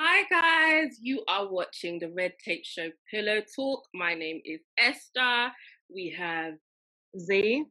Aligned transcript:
Hi, 0.00 0.24
guys. 0.30 0.98
You 1.00 1.22
are 1.28 1.50
watching 1.50 1.98
the 1.98 2.10
Red 2.10 2.32
Tape 2.44 2.64
Show 2.64 2.88
Pillow 3.10 3.40
Talk. 3.54 3.82
My 3.94 4.14
name 4.14 4.40
is 4.44 4.60
Esther. 4.78 5.52
We 5.94 6.14
have 6.18 6.54
Z. 7.18 7.64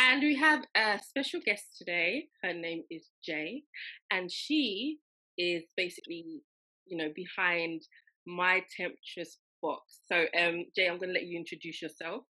And 0.00 0.22
we 0.22 0.36
have 0.36 0.64
a 0.74 0.98
special 1.02 1.40
guest 1.44 1.64
today. 1.76 2.28
Her 2.42 2.54
name 2.54 2.84
is 2.90 3.08
Jay. 3.24 3.64
And 4.10 4.30
she 4.30 4.98
is 5.36 5.64
basically, 5.76 6.42
you 6.86 6.96
know, 6.96 7.10
behind 7.14 7.82
My 8.26 8.62
Temptress 8.76 9.38
box. 9.62 10.00
So, 10.10 10.24
um, 10.38 10.64
Jay, 10.74 10.88
I'm 10.88 10.98
going 10.98 11.08
to 11.10 11.14
let 11.14 11.26
you 11.26 11.38
introduce 11.38 11.82
yourself. 11.82 12.22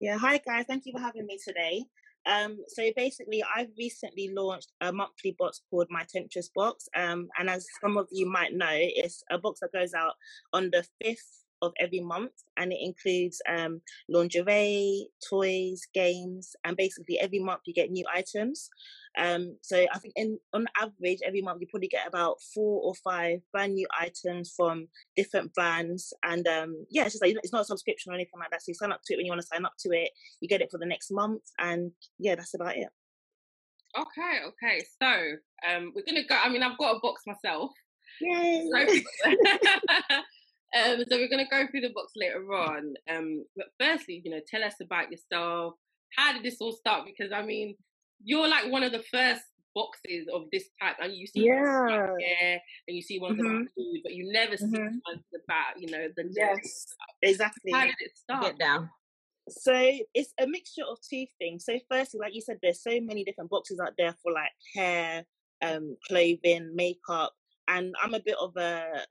Yeah, 0.00 0.16
hi 0.16 0.38
guys. 0.38 0.64
Thank 0.68 0.86
you 0.86 0.92
for 0.92 1.00
having 1.00 1.26
me 1.26 1.38
today. 1.44 1.84
Um, 2.28 2.58
so 2.68 2.82
basically, 2.94 3.42
I've 3.56 3.70
recently 3.78 4.30
launched 4.34 4.72
a 4.80 4.92
monthly 4.92 5.34
box 5.38 5.62
called 5.70 5.86
My 5.90 6.04
Temptress 6.08 6.50
Box. 6.54 6.88
Um, 6.94 7.28
and 7.38 7.48
as 7.48 7.66
some 7.80 7.96
of 7.96 8.06
you 8.12 8.30
might 8.30 8.52
know, 8.52 8.68
it's 8.70 9.24
a 9.30 9.38
box 9.38 9.60
that 9.60 9.72
goes 9.72 9.94
out 9.94 10.12
on 10.52 10.70
the 10.70 10.84
5th 11.02 11.44
of 11.62 11.72
every 11.78 12.00
month 12.00 12.32
and 12.56 12.72
it 12.72 12.78
includes 12.80 13.40
um, 13.48 13.80
lingerie, 14.08 15.08
toys, 15.28 15.86
games, 15.94 16.54
and 16.64 16.76
basically 16.76 17.18
every 17.18 17.38
month 17.38 17.62
you 17.66 17.74
get 17.74 17.90
new 17.90 18.04
items. 18.12 18.70
Um, 19.16 19.56
so 19.62 19.84
I 19.92 19.98
think 19.98 20.14
in 20.16 20.38
on 20.52 20.66
average 20.80 21.20
every 21.24 21.42
month 21.42 21.60
you 21.60 21.66
probably 21.66 21.88
get 21.88 22.06
about 22.06 22.40
four 22.54 22.82
or 22.82 22.94
five 22.94 23.40
brand 23.52 23.74
new 23.74 23.86
items 23.98 24.52
from 24.56 24.88
different 25.16 25.52
brands, 25.54 26.12
and 26.22 26.46
um, 26.46 26.86
yeah, 26.90 27.04
it's 27.04 27.14
just 27.14 27.22
like 27.22 27.36
it's 27.42 27.52
not 27.52 27.62
a 27.62 27.64
subscription 27.64 28.12
or 28.12 28.14
anything 28.14 28.38
like 28.38 28.50
that. 28.50 28.62
So 28.62 28.70
you 28.70 28.74
sign 28.74 28.92
up 28.92 29.00
to 29.06 29.14
it 29.14 29.16
when 29.16 29.26
you 29.26 29.32
want 29.32 29.40
to 29.40 29.46
sign 29.46 29.64
up 29.64 29.74
to 29.80 29.90
it. 29.90 30.10
You 30.40 30.48
get 30.48 30.60
it 30.60 30.70
for 30.70 30.78
the 30.78 30.86
next 30.86 31.10
month, 31.10 31.42
and 31.58 31.92
yeah, 32.18 32.34
that's 32.34 32.54
about 32.54 32.76
it. 32.76 32.88
Okay, 33.96 34.40
okay. 34.46 34.84
So 35.02 35.36
um, 35.68 35.92
we're 35.94 36.04
gonna 36.06 36.26
go. 36.28 36.36
I 36.36 36.48
mean, 36.48 36.62
I've 36.62 36.78
got 36.78 36.96
a 36.96 37.00
box 37.00 37.22
myself. 37.26 37.72
Yay! 38.20 38.70
um, 40.76 41.04
so 41.08 41.16
we're 41.16 41.28
gonna 41.30 41.48
go 41.50 41.66
through 41.66 41.80
the 41.80 41.92
box 41.94 42.12
later 42.16 42.52
on. 42.52 42.94
Um, 43.10 43.44
but 43.56 43.66
firstly, 43.80 44.20
you 44.24 44.30
know, 44.30 44.40
tell 44.46 44.62
us 44.62 44.74
about 44.80 45.10
yourself. 45.10 45.74
How 46.16 46.32
did 46.32 46.42
this 46.42 46.60
all 46.60 46.72
start? 46.72 47.06
Because 47.06 47.32
I 47.32 47.42
mean, 47.42 47.74
you're 48.22 48.48
like 48.48 48.70
one 48.70 48.82
of 48.82 48.92
the 48.92 49.02
first 49.10 49.42
boxes 49.74 50.26
of 50.32 50.44
this 50.52 50.64
type, 50.80 50.96
and 51.00 51.14
you 51.14 51.26
see 51.26 51.46
yeah, 51.46 52.58
and 52.86 52.96
you 52.96 53.02
see 53.02 53.18
ones 53.18 53.40
mm-hmm. 53.40 53.46
about 53.46 53.68
food, 53.76 54.00
but 54.02 54.14
you 54.14 54.30
never 54.32 54.56
see 54.56 54.66
mm-hmm. 54.66 54.98
ones 55.06 55.24
about 55.34 55.80
you 55.80 55.90
know 55.90 56.08
the 56.16 56.30
yes, 56.34 56.86
exactly. 57.22 57.72
How 57.72 57.84
did 57.84 57.94
it 58.00 58.16
start? 58.16 58.42
Get 58.44 58.58
down. 58.58 58.90
So 59.50 59.72
it's 60.12 60.34
a 60.38 60.46
mixture 60.46 60.82
of 60.90 60.98
two 61.00 61.24
things. 61.38 61.64
So 61.64 61.78
firstly, 61.90 62.20
like 62.20 62.34
you 62.34 62.42
said, 62.42 62.58
there's 62.62 62.82
so 62.82 63.00
many 63.00 63.24
different 63.24 63.48
boxes 63.48 63.80
out 63.80 63.94
there 63.96 64.14
for 64.22 64.32
like 64.32 64.50
hair, 64.74 65.24
um, 65.62 65.96
clothing, 66.06 66.72
makeup, 66.74 67.32
and 67.68 67.94
I'm 68.02 68.12
a 68.12 68.20
bit 68.20 68.36
of 68.38 68.56
a 68.56 69.06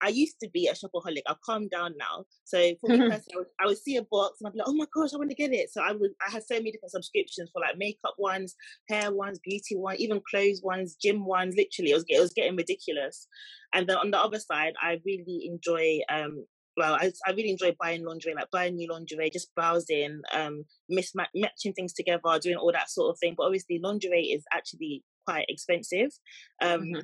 I 0.00 0.08
used 0.08 0.36
to 0.42 0.48
be 0.50 0.66
a 0.66 0.72
shopaholic. 0.72 1.22
I've 1.26 1.40
calmed 1.42 1.70
down 1.70 1.94
now. 1.98 2.24
So 2.44 2.74
for 2.80 2.88
me 2.88 2.98
personally, 3.10 3.34
I 3.34 3.36
would, 3.36 3.46
I 3.60 3.66
would, 3.66 3.78
see 3.78 3.96
a 3.96 4.02
box 4.02 4.40
and 4.40 4.48
I'd 4.48 4.52
be 4.54 4.58
like, 4.58 4.68
oh 4.68 4.74
my 4.74 4.86
gosh, 4.94 5.10
I 5.14 5.18
want 5.18 5.30
to 5.30 5.36
get 5.36 5.52
it. 5.52 5.70
So 5.70 5.82
I 5.82 5.92
would 5.92 6.10
I 6.26 6.30
had 6.30 6.42
so 6.42 6.54
many 6.54 6.72
different 6.72 6.92
subscriptions 6.92 7.50
for 7.52 7.60
like 7.60 7.76
makeup 7.78 8.14
ones, 8.18 8.54
hair 8.88 9.12
ones, 9.12 9.38
beauty 9.42 9.76
ones, 9.76 10.00
even 10.00 10.22
clothes 10.28 10.62
ones, 10.62 10.96
gym 11.00 11.26
ones. 11.26 11.54
Literally, 11.56 11.92
it 11.92 11.94
was 11.94 12.04
it 12.08 12.20
was 12.20 12.32
getting 12.32 12.56
ridiculous. 12.56 13.28
And 13.74 13.86
then 13.86 13.96
on 13.96 14.10
the 14.10 14.18
other 14.18 14.38
side, 14.38 14.74
I 14.80 15.00
really 15.04 15.50
enjoy 15.50 16.00
um 16.10 16.44
well, 16.78 16.94
I, 16.94 17.12
I 17.26 17.32
really 17.32 17.50
enjoy 17.50 17.74
buying 17.80 18.04
lingerie, 18.04 18.34
like 18.34 18.52
buying 18.52 18.76
new 18.76 18.88
lingerie, 18.88 19.30
just 19.30 19.52
browsing, 19.56 20.20
um, 20.32 20.64
mismatching 20.90 21.74
things 21.74 21.92
together, 21.92 22.38
doing 22.40 22.56
all 22.56 22.70
that 22.72 22.88
sort 22.88 23.10
of 23.10 23.18
thing. 23.18 23.34
But 23.36 23.46
obviously, 23.46 23.80
lingerie 23.82 24.26
is 24.26 24.44
actually 24.54 25.02
quite 25.26 25.46
expensive. 25.48 26.10
Um, 26.62 26.82
mm-hmm. 26.82 27.00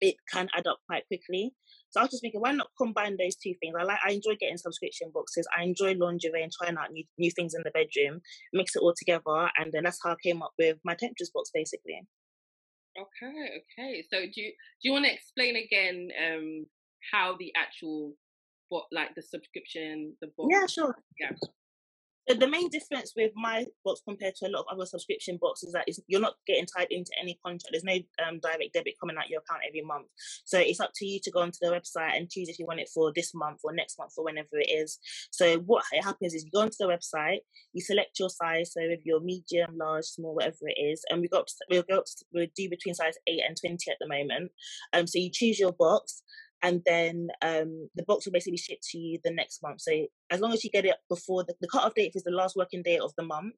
It 0.00 0.16
can 0.32 0.48
add 0.56 0.66
up 0.66 0.78
quite 0.86 1.06
quickly. 1.06 1.52
So 1.90 2.00
I 2.00 2.04
was 2.04 2.10
just 2.10 2.22
thinking, 2.22 2.40
why 2.40 2.52
not 2.52 2.68
combine 2.78 3.16
those 3.18 3.36
two 3.36 3.54
things? 3.60 3.74
I 3.78 3.84
like, 3.84 3.98
I 4.06 4.12
enjoy 4.12 4.36
getting 4.38 4.56
subscription 4.56 5.10
boxes. 5.12 5.46
I 5.56 5.64
enjoy 5.64 5.94
lingerie 5.94 6.42
and 6.42 6.52
trying 6.52 6.76
out 6.78 6.92
new, 6.92 7.04
new 7.18 7.30
things 7.30 7.54
in 7.54 7.62
the 7.64 7.70
bedroom, 7.70 8.20
mix 8.52 8.76
it 8.76 8.82
all 8.82 8.94
together, 8.96 9.50
and 9.58 9.72
then 9.72 9.84
that's 9.84 10.00
how 10.02 10.12
I 10.12 10.16
came 10.22 10.42
up 10.42 10.52
with 10.58 10.78
my 10.84 10.94
Temptress 10.94 11.30
box, 11.30 11.50
basically. 11.52 12.00
Okay, 12.98 13.60
okay. 13.78 14.04
So 14.12 14.20
do 14.20 14.40
you 14.40 14.50
do 14.50 14.82
you 14.82 14.92
want 14.92 15.04
to 15.04 15.12
explain 15.12 15.54
again 15.56 16.08
um 16.26 16.66
how 17.12 17.36
the 17.38 17.52
actual 17.56 18.14
what 18.68 18.86
like 18.90 19.14
the 19.14 19.22
subscription 19.22 20.16
the 20.20 20.28
box? 20.36 20.48
Yeah, 20.50 20.66
sure. 20.66 20.96
Yeah 21.20 21.30
the 22.34 22.48
main 22.48 22.68
difference 22.68 23.12
with 23.16 23.32
my 23.34 23.66
box 23.84 24.02
compared 24.06 24.34
to 24.36 24.46
a 24.46 24.50
lot 24.50 24.60
of 24.60 24.66
other 24.72 24.86
subscription 24.86 25.38
boxes 25.40 25.68
is 25.68 25.72
that 25.72 25.88
you're 26.06 26.20
not 26.20 26.34
getting 26.46 26.66
tied 26.66 26.88
into 26.90 27.10
any 27.20 27.38
contract. 27.44 27.70
There's 27.72 27.84
no 27.84 27.98
um, 28.26 28.40
direct 28.40 28.74
debit 28.74 28.94
coming 29.00 29.16
out 29.18 29.30
your 29.30 29.40
account 29.40 29.62
every 29.66 29.82
month. 29.82 30.06
So 30.44 30.58
it's 30.58 30.80
up 30.80 30.90
to 30.96 31.06
you 31.06 31.18
to 31.22 31.30
go 31.30 31.40
onto 31.40 31.58
the 31.60 31.68
website 31.68 32.16
and 32.16 32.30
choose 32.30 32.48
if 32.48 32.58
you 32.58 32.66
want 32.66 32.80
it 32.80 32.90
for 32.92 33.12
this 33.14 33.32
month 33.34 33.60
or 33.64 33.72
next 33.72 33.98
month 33.98 34.12
or 34.16 34.24
whenever 34.24 34.48
it 34.52 34.70
is. 34.70 34.98
So 35.30 35.58
what 35.60 35.84
happens 36.02 36.34
is 36.34 36.44
you 36.44 36.50
go 36.50 36.60
onto 36.60 36.76
the 36.78 36.86
website, 36.86 37.38
you 37.72 37.80
select 37.80 38.18
your 38.18 38.30
size, 38.30 38.72
so 38.72 38.80
if 38.82 39.00
you're 39.04 39.20
medium, 39.20 39.76
large, 39.76 40.04
small, 40.04 40.34
whatever 40.34 40.56
it 40.62 40.80
is, 40.80 41.02
and 41.10 41.20
we 41.20 41.28
got 41.28 41.48
we'll 41.70 41.84
go 41.88 42.00
to, 42.00 42.24
we'll 42.32 42.46
do 42.54 42.68
between 42.68 42.94
size 42.94 43.14
eight 43.26 43.42
and 43.46 43.56
twenty 43.56 43.90
at 43.90 43.96
the 44.00 44.08
moment. 44.08 44.50
Um, 44.92 45.06
so 45.06 45.18
you 45.18 45.30
choose 45.32 45.58
your 45.58 45.72
box 45.72 46.22
and 46.62 46.82
then 46.84 47.28
um, 47.42 47.88
the 47.94 48.02
box 48.02 48.26
will 48.26 48.32
basically 48.32 48.58
ship 48.58 48.78
to 48.90 48.98
you 48.98 49.18
the 49.24 49.32
next 49.32 49.62
month. 49.62 49.80
So 49.80 50.06
as 50.30 50.40
long 50.40 50.52
as 50.52 50.62
you 50.62 50.70
get 50.70 50.84
it 50.84 50.96
before 51.08 51.44
the, 51.44 51.54
the 51.60 51.68
cut-off 51.68 51.94
date 51.94 52.12
is 52.14 52.22
the 52.22 52.30
last 52.30 52.56
working 52.56 52.82
day 52.82 52.98
of 52.98 53.12
the 53.16 53.24
month. 53.24 53.54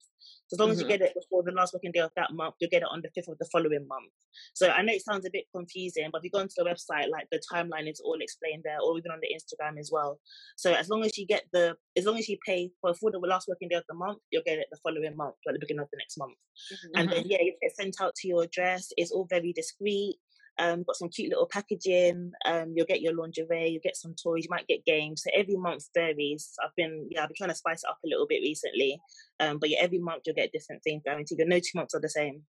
So 0.46 0.54
as 0.54 0.58
long 0.60 0.68
mm-hmm. 0.68 0.72
as 0.72 0.78
you 0.78 0.84
mm-hmm. 0.86 0.98
get 0.98 1.08
it 1.08 1.14
before 1.14 1.42
the 1.42 1.50
last 1.52 1.74
working 1.74 1.92
day 1.92 2.00
of 2.00 2.12
that 2.16 2.32
month, 2.32 2.54
you'll 2.60 2.70
get 2.70 2.82
it 2.82 2.88
on 2.90 3.02
the 3.02 3.10
fifth 3.14 3.28
of 3.28 3.38
the 3.38 3.48
following 3.50 3.86
month. 3.88 4.10
So 4.54 4.70
I 4.70 4.82
know 4.82 4.92
it 4.92 5.04
sounds 5.04 5.26
a 5.26 5.30
bit 5.30 5.46
confusing, 5.54 6.08
but 6.12 6.18
if 6.18 6.24
you 6.24 6.30
go 6.30 6.38
onto 6.38 6.54
the 6.56 6.64
website, 6.64 7.10
like 7.10 7.26
the 7.32 7.42
timeline 7.52 7.90
is 7.90 8.00
all 8.04 8.18
explained 8.20 8.62
there, 8.64 8.78
or 8.80 8.96
even 8.98 9.10
on 9.10 9.20
the 9.20 9.34
Instagram 9.34 9.78
as 9.78 9.90
well. 9.92 10.20
So 10.56 10.72
as 10.72 10.88
long 10.88 11.04
as 11.04 11.18
you 11.18 11.26
get 11.26 11.44
the, 11.52 11.76
as 11.96 12.04
long 12.04 12.18
as 12.18 12.28
you 12.28 12.38
pay 12.46 12.70
for, 12.80 12.94
for 12.94 13.10
the 13.10 13.18
last 13.18 13.48
working 13.48 13.68
day 13.68 13.76
of 13.76 13.84
the 13.88 13.94
month, 13.94 14.18
you'll 14.30 14.44
get 14.46 14.58
it 14.58 14.68
the 14.70 14.78
following 14.82 15.16
month, 15.16 15.34
at 15.48 15.54
the 15.54 15.60
beginning 15.60 15.82
of 15.82 15.90
the 15.92 15.98
next 15.98 16.16
month. 16.18 16.34
Mm-hmm. 16.72 17.00
And 17.00 17.10
then 17.10 17.22
yeah, 17.26 17.38
you 17.40 17.54
get 17.60 17.74
sent 17.74 17.96
out 18.00 18.14
to 18.16 18.28
your 18.28 18.44
address. 18.44 18.92
It's 18.96 19.10
all 19.10 19.26
very 19.28 19.52
discreet. 19.52 20.16
Um, 20.58 20.82
got 20.82 20.96
some 20.96 21.08
cute 21.08 21.30
little 21.30 21.48
packaging. 21.50 22.32
Um, 22.44 22.72
you'll 22.74 22.86
get 22.86 23.00
your 23.00 23.14
lingerie, 23.14 23.70
you'll 23.70 23.80
get 23.82 23.96
some 23.96 24.14
toys, 24.14 24.44
you 24.44 24.50
might 24.50 24.68
get 24.68 24.84
games. 24.84 25.22
So 25.22 25.30
every 25.34 25.56
month 25.56 25.88
varies. 25.94 26.52
I've 26.62 26.74
been 26.76 27.08
yeah, 27.10 27.22
I've 27.22 27.28
been 27.28 27.36
trying 27.36 27.50
to 27.50 27.56
spice 27.56 27.82
it 27.84 27.90
up 27.90 27.98
a 28.04 28.08
little 28.08 28.26
bit 28.26 28.42
recently. 28.42 29.00
Um, 29.40 29.58
but 29.58 29.70
yeah, 29.70 29.78
every 29.80 29.98
month 29.98 30.22
you'll 30.26 30.36
get 30.36 30.52
different 30.52 30.82
things 30.82 31.02
guaranteed. 31.04 31.38
No 31.46 31.58
two 31.58 31.64
months 31.74 31.94
are 31.94 32.00
the 32.00 32.08
same. 32.08 32.42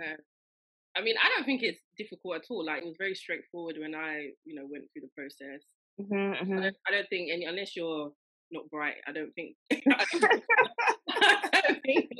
Okay. 0.00 0.14
I 0.96 1.02
mean, 1.02 1.16
I 1.22 1.28
don't 1.36 1.44
think 1.44 1.62
it's 1.62 1.80
difficult 1.96 2.36
at 2.36 2.44
all. 2.50 2.64
Like 2.64 2.82
it 2.82 2.86
was 2.86 2.96
very 2.98 3.14
straightforward 3.14 3.76
when 3.78 3.94
I, 3.94 4.30
you 4.44 4.54
know, 4.54 4.66
went 4.68 4.84
through 4.92 5.02
the 5.02 5.10
process. 5.16 5.62
Mm-hmm, 6.00 6.14
mm-hmm. 6.14 6.58
I, 6.58 6.62
don't, 6.62 6.76
I, 6.88 6.90
don't, 6.92 7.08
think 7.08 7.30
any 7.32 7.44
unless 7.44 7.76
you're 7.76 8.10
not 8.50 8.70
bright. 8.70 8.94
I 9.06 9.12
don't 9.12 9.32
think. 9.34 9.56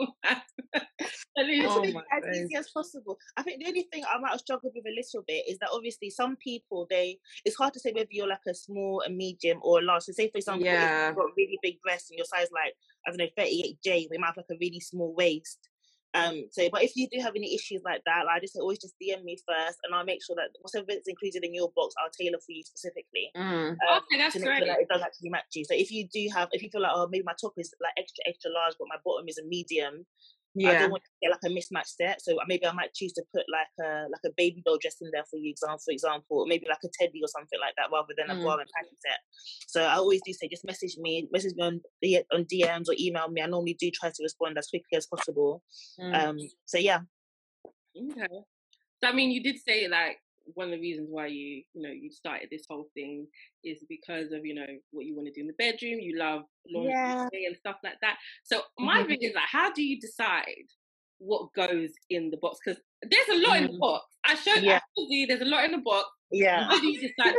oh 1.39 2.03
as 2.13 2.37
easy 2.37 2.57
as 2.57 2.71
possible. 2.71 3.19
I 3.37 3.43
think 3.43 3.61
the 3.61 3.69
only 3.69 3.89
thing 3.93 4.05
I 4.05 4.19
might 4.19 4.31
have 4.31 4.41
struggled 4.41 4.73
with 4.75 4.87
a 4.87 4.95
little 4.95 5.25
bit 5.27 5.45
is 5.49 5.59
that 5.59 5.71
obviously 5.73 6.11
some 6.11 6.37
people 6.37 6.87
they 6.91 7.19
it's 7.45 7.57
hard 7.57 7.73
to 7.75 7.81
say 7.81 7.93
whether 7.93 8.09
you're 8.11 8.29
like 8.29 8.47
a 8.49 8.55
small, 8.55 9.03
a 9.07 9.11
medium, 9.11 9.59
or 9.63 9.81
a 9.81 9.83
large. 9.83 10.03
So 10.03 10.13
say 10.13 10.31
for 10.31 10.39
example, 10.39 10.67
yeah. 10.67 11.09
you've 11.09 11.17
got 11.17 11.27
really 11.37 11.59
big 11.63 11.81
breasts 11.83 12.11
and 12.11 12.19
your 12.19 12.27
size 12.27 12.49
like 12.53 12.75
I 13.07 13.11
don't 13.11 13.19
know 13.19 13.43
38J, 13.43 14.09
we 14.11 14.19
might 14.19 14.29
have 14.29 14.37
like 14.39 14.47
a 14.51 14.59
really 14.61 14.81
small 14.81 15.15
waist. 15.15 15.69
Um, 16.15 16.45
so, 16.51 16.69
but 16.73 16.83
if 16.83 16.97
you 16.97 17.07
do 17.13 17.21
have 17.21 17.37
any 17.37 17.55
issues 17.55 17.83
like 17.85 18.03
that, 18.07 18.25
like 18.25 18.37
I 18.37 18.41
just 18.41 18.57
always 18.57 18.79
just 18.79 18.95
DM 19.01 19.25
me 19.25 19.37
first, 19.47 19.79
and 19.85 19.95
I'll 19.95 20.05
make 20.05 20.25
sure 20.25 20.37
that 20.37 20.51
whatever 20.61 20.91
is 20.91 21.07
included 21.07 21.45
in 21.45 21.55
your 21.55 21.71
box, 21.77 21.95
I'll 22.03 22.11
tailor 22.11 22.39
for 22.39 22.53
you 22.53 22.63
specifically. 22.63 23.31
Mm. 23.37 23.71
Um, 23.71 23.77
okay, 23.99 24.19
that's 24.19 24.37
great. 24.37 24.59
Sure 24.59 24.67
that 24.67 24.81
it 24.81 24.89
does 24.89 25.03
actually 25.03 25.31
match 25.31 25.53
you. 25.55 25.65
So 25.65 25.75
if 25.75 25.91
you 25.91 26.09
do 26.13 26.29
have, 26.35 26.49
if 26.53 26.63
you 26.63 26.71
feel 26.71 26.81
like, 26.81 26.93
oh, 26.95 27.09
maybe 27.11 27.25
my 27.25 27.35
top 27.41 27.53
is 27.59 27.73
like 27.81 27.93
extra 27.99 28.25
extra 28.27 28.51
large, 28.51 28.75
but 28.79 28.89
my 28.89 28.97
bottom 29.05 29.29
is 29.29 29.39
a 29.39 29.45
medium, 29.45 30.07
yeah. 30.61 30.71
I 30.71 30.79
don't 30.79 30.91
want 30.91 31.05
to 31.05 31.11
get 31.23 31.31
like 31.31 31.51
a 31.51 31.55
mismatched 31.55 31.97
set. 31.97 32.23
So 32.23 32.37
maybe 32.47 32.67
I 32.67 32.73
might 32.73 32.95
choose 32.95 33.13
to 33.15 33.23
put 33.35 33.45
like 33.51 33.73
a 33.87 34.09
like 34.11 34.25
a 34.27 34.35
baby 34.37 34.63
doll 34.65 34.79
dress 34.81 34.97
in 35.01 35.11
there 35.13 35.25
for 35.31 35.39
you, 35.39 35.51
example, 35.51 35.81
for 35.85 35.93
example, 35.93 36.39
or 36.41 36.47
maybe 36.47 36.67
like 36.69 36.83
a 36.85 36.89
teddy 36.99 37.21
or 37.23 37.29
something 37.29 37.59
like 37.61 37.75
that, 37.77 37.91
rather 37.93 38.15
than 38.17 38.31
a 38.31 38.39
mm. 38.39 38.43
bra 38.43 38.55
and 38.55 38.71
panty 38.71 38.97
set. 39.01 39.21
So 39.67 39.83
I 39.83 39.95
always 39.95 40.21
do 40.25 40.33
say 40.33 40.49
just 40.49 40.65
message 40.65 40.97
me, 40.99 41.29
message 41.33 41.55
me 41.57 41.65
on 41.65 41.81
the 42.03 42.19
on 42.33 42.45
DMs 42.45 42.89
or 42.89 42.95
email 42.99 43.29
me. 43.29 43.43
I 43.43 43.47
normally 43.47 43.77
do 43.79 43.91
try 43.91 44.11
to 44.11 44.23
respond 44.23 44.59
as 44.59 44.69
quickly 44.69 44.97
as 44.97 45.07
possible. 45.07 45.63
Mm. 46.01 46.15
Um. 46.15 46.39
So 46.67 46.79
yeah. 46.79 47.01
Okay. 47.97 48.27
So 49.03 49.09
I 49.09 49.13
mean, 49.13 49.31
you 49.31 49.43
did 49.43 49.59
say 49.61 49.89
like 49.89 50.19
one 50.55 50.69
of 50.69 50.73
the 50.73 50.81
reasons 50.81 51.09
why 51.11 51.27
you 51.27 51.63
you 51.75 51.83
know 51.83 51.91
you 51.91 52.11
started 52.11 52.49
this 52.51 52.65
whole 52.69 52.89
thing 52.95 53.27
is 53.65 53.85
because 53.89 54.33
of 54.33 54.45
you 54.45 54.55
know 54.55 54.67
what 54.91 55.07
you 55.07 55.15
want 55.15 55.27
to 55.27 55.33
do 55.33 55.41
in 55.41 55.47
the 55.47 55.53
bedroom 55.55 56.01
you 56.01 56.19
love 56.19 56.43
laundry 56.71 56.93
yeah. 56.93 57.29
and 57.47 57.57
stuff 57.57 57.77
like 57.85 57.99
that 58.01 58.17
so 58.45 58.61
my 58.79 58.99
mm-hmm. 58.99 59.09
thing 59.09 59.19
is 59.23 59.35
like 59.35 59.49
how 59.51 59.73
do 59.73 59.83
you 59.83 60.01
decide 60.01 60.45
what 61.19 61.53
goes 61.55 61.91
in 62.11 62.31
the 62.31 62.37
box 62.39 62.59
because 62.65 62.81
there's 63.03 63.29
a 63.29 63.47
lot 63.47 63.57
mm. 63.57 63.63
in 63.63 63.67
the 63.67 63.73
mm. 63.73 63.81
box 63.81 64.05
i 64.25 64.35
showed, 64.35 64.63
yeah. 64.63 64.79
you 64.97 65.27
there's 65.27 65.41
a 65.41 65.45
lot 65.45 65.65
in 65.65 65.73
the 65.73 65.79
box 65.79 66.09
yeah 66.31 66.65
how 66.65 66.79
do 66.79 66.87
you 66.87 67.01
decide 67.01 67.35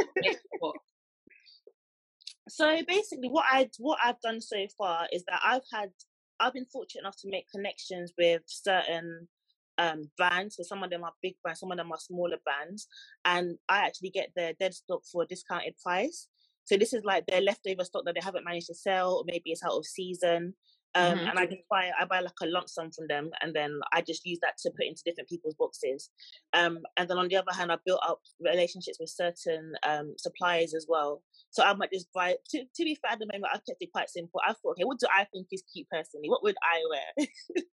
so 2.50 2.78
basically 2.88 3.30
what 3.30 3.46
i 3.50 3.70
what 3.78 4.00
i've 4.04 4.20
done 4.22 4.42
so 4.42 4.58
far 4.78 5.08
is 5.14 5.24
that 5.28 5.40
i've 5.46 5.64
had 5.72 5.90
i've 6.40 6.54
been 6.54 6.66
fortunate 6.66 7.02
enough 7.02 7.16
to 7.16 7.30
make 7.30 7.46
connections 7.54 8.12
with 8.18 8.42
certain 8.48 9.28
um, 9.80 10.12
brands. 10.18 10.58
So 10.58 10.64
some 10.64 10.84
of 10.84 10.90
them 10.90 11.04
are 11.04 11.14
big 11.24 11.36
brands, 11.42 11.62
some 11.62 11.72
of 11.72 11.78
them 11.78 11.92
are 11.92 11.98
smaller 11.98 12.38
brands, 12.44 12.88
and 13.26 13.58
I 13.68 13.80
actually 13.80 14.12
get 14.12 14.30
their 14.36 14.54
dead 14.60 14.74
stock 14.74 15.02
for 15.12 15.24
a 15.24 15.26
discounted 15.26 15.76
price. 15.82 16.28
So 16.66 16.78
this 16.78 16.94
is 16.94 17.04
like 17.04 17.26
their 17.26 17.42
leftover 17.42 17.84
stock 17.84 18.06
that 18.06 18.14
they 18.14 18.22
haven't 18.24 18.46
managed 18.46 18.68
to 18.68 18.76
sell, 18.76 19.16
or 19.16 19.24
maybe 19.26 19.52
it's 19.52 19.64
out 19.64 19.72
of 19.72 19.86
season. 19.86 20.54
Um, 20.96 21.20
mm-hmm. 21.20 21.28
and 21.28 21.40
I 21.40 21.46
just 21.46 21.62
buy 21.70 21.92
I 22.00 22.06
buy 22.06 22.20
like 22.20 22.40
a 22.42 22.48
lump 22.48 22.68
sum 22.68 22.90
from 22.92 23.08
them, 23.08 23.30
and 23.42 23.54
then 23.54 23.80
I 23.94 24.02
just 24.02 24.26
use 24.26 24.40
that 24.42 24.58
to 24.60 24.72
put 24.72 24.88
into 24.88 25.04
different 25.06 25.30
people's 25.30 25.54
boxes. 25.54 26.10
Um, 26.54 26.80
and 26.98 27.08
then 27.08 27.18
on 27.18 27.28
the 27.28 27.38
other 27.38 27.54
hand, 27.54 27.72
I 27.72 27.78
built 27.86 28.02
up 28.08 28.20
relationships 28.40 28.98
with 29.00 29.10
certain 29.10 29.74
um, 29.88 30.16
suppliers 30.18 30.74
as 30.74 30.88
well. 30.90 31.22
So 31.52 31.64
I 31.64 31.74
might 31.74 31.92
just 31.92 32.08
buy. 32.14 32.36
To, 32.50 32.60
to 32.64 32.84
be 32.84 32.96
fair, 32.96 33.14
at 33.14 33.20
the 33.20 33.28
moment, 33.32 33.52
I've 33.54 33.66
kept 33.66 33.82
it 33.82 33.92
quite 33.92 34.10
simple. 34.10 34.42
I 34.46 34.54
thought, 34.54 34.72
okay, 34.72 34.84
what 34.84 35.00
do 35.00 35.08
I 35.16 35.26
think 35.26 35.48
is 35.52 35.64
cute 35.72 35.88
personally? 35.92 36.30
What 36.30 36.44
would 36.44 36.56
I 36.64 36.82
wear? 36.90 37.28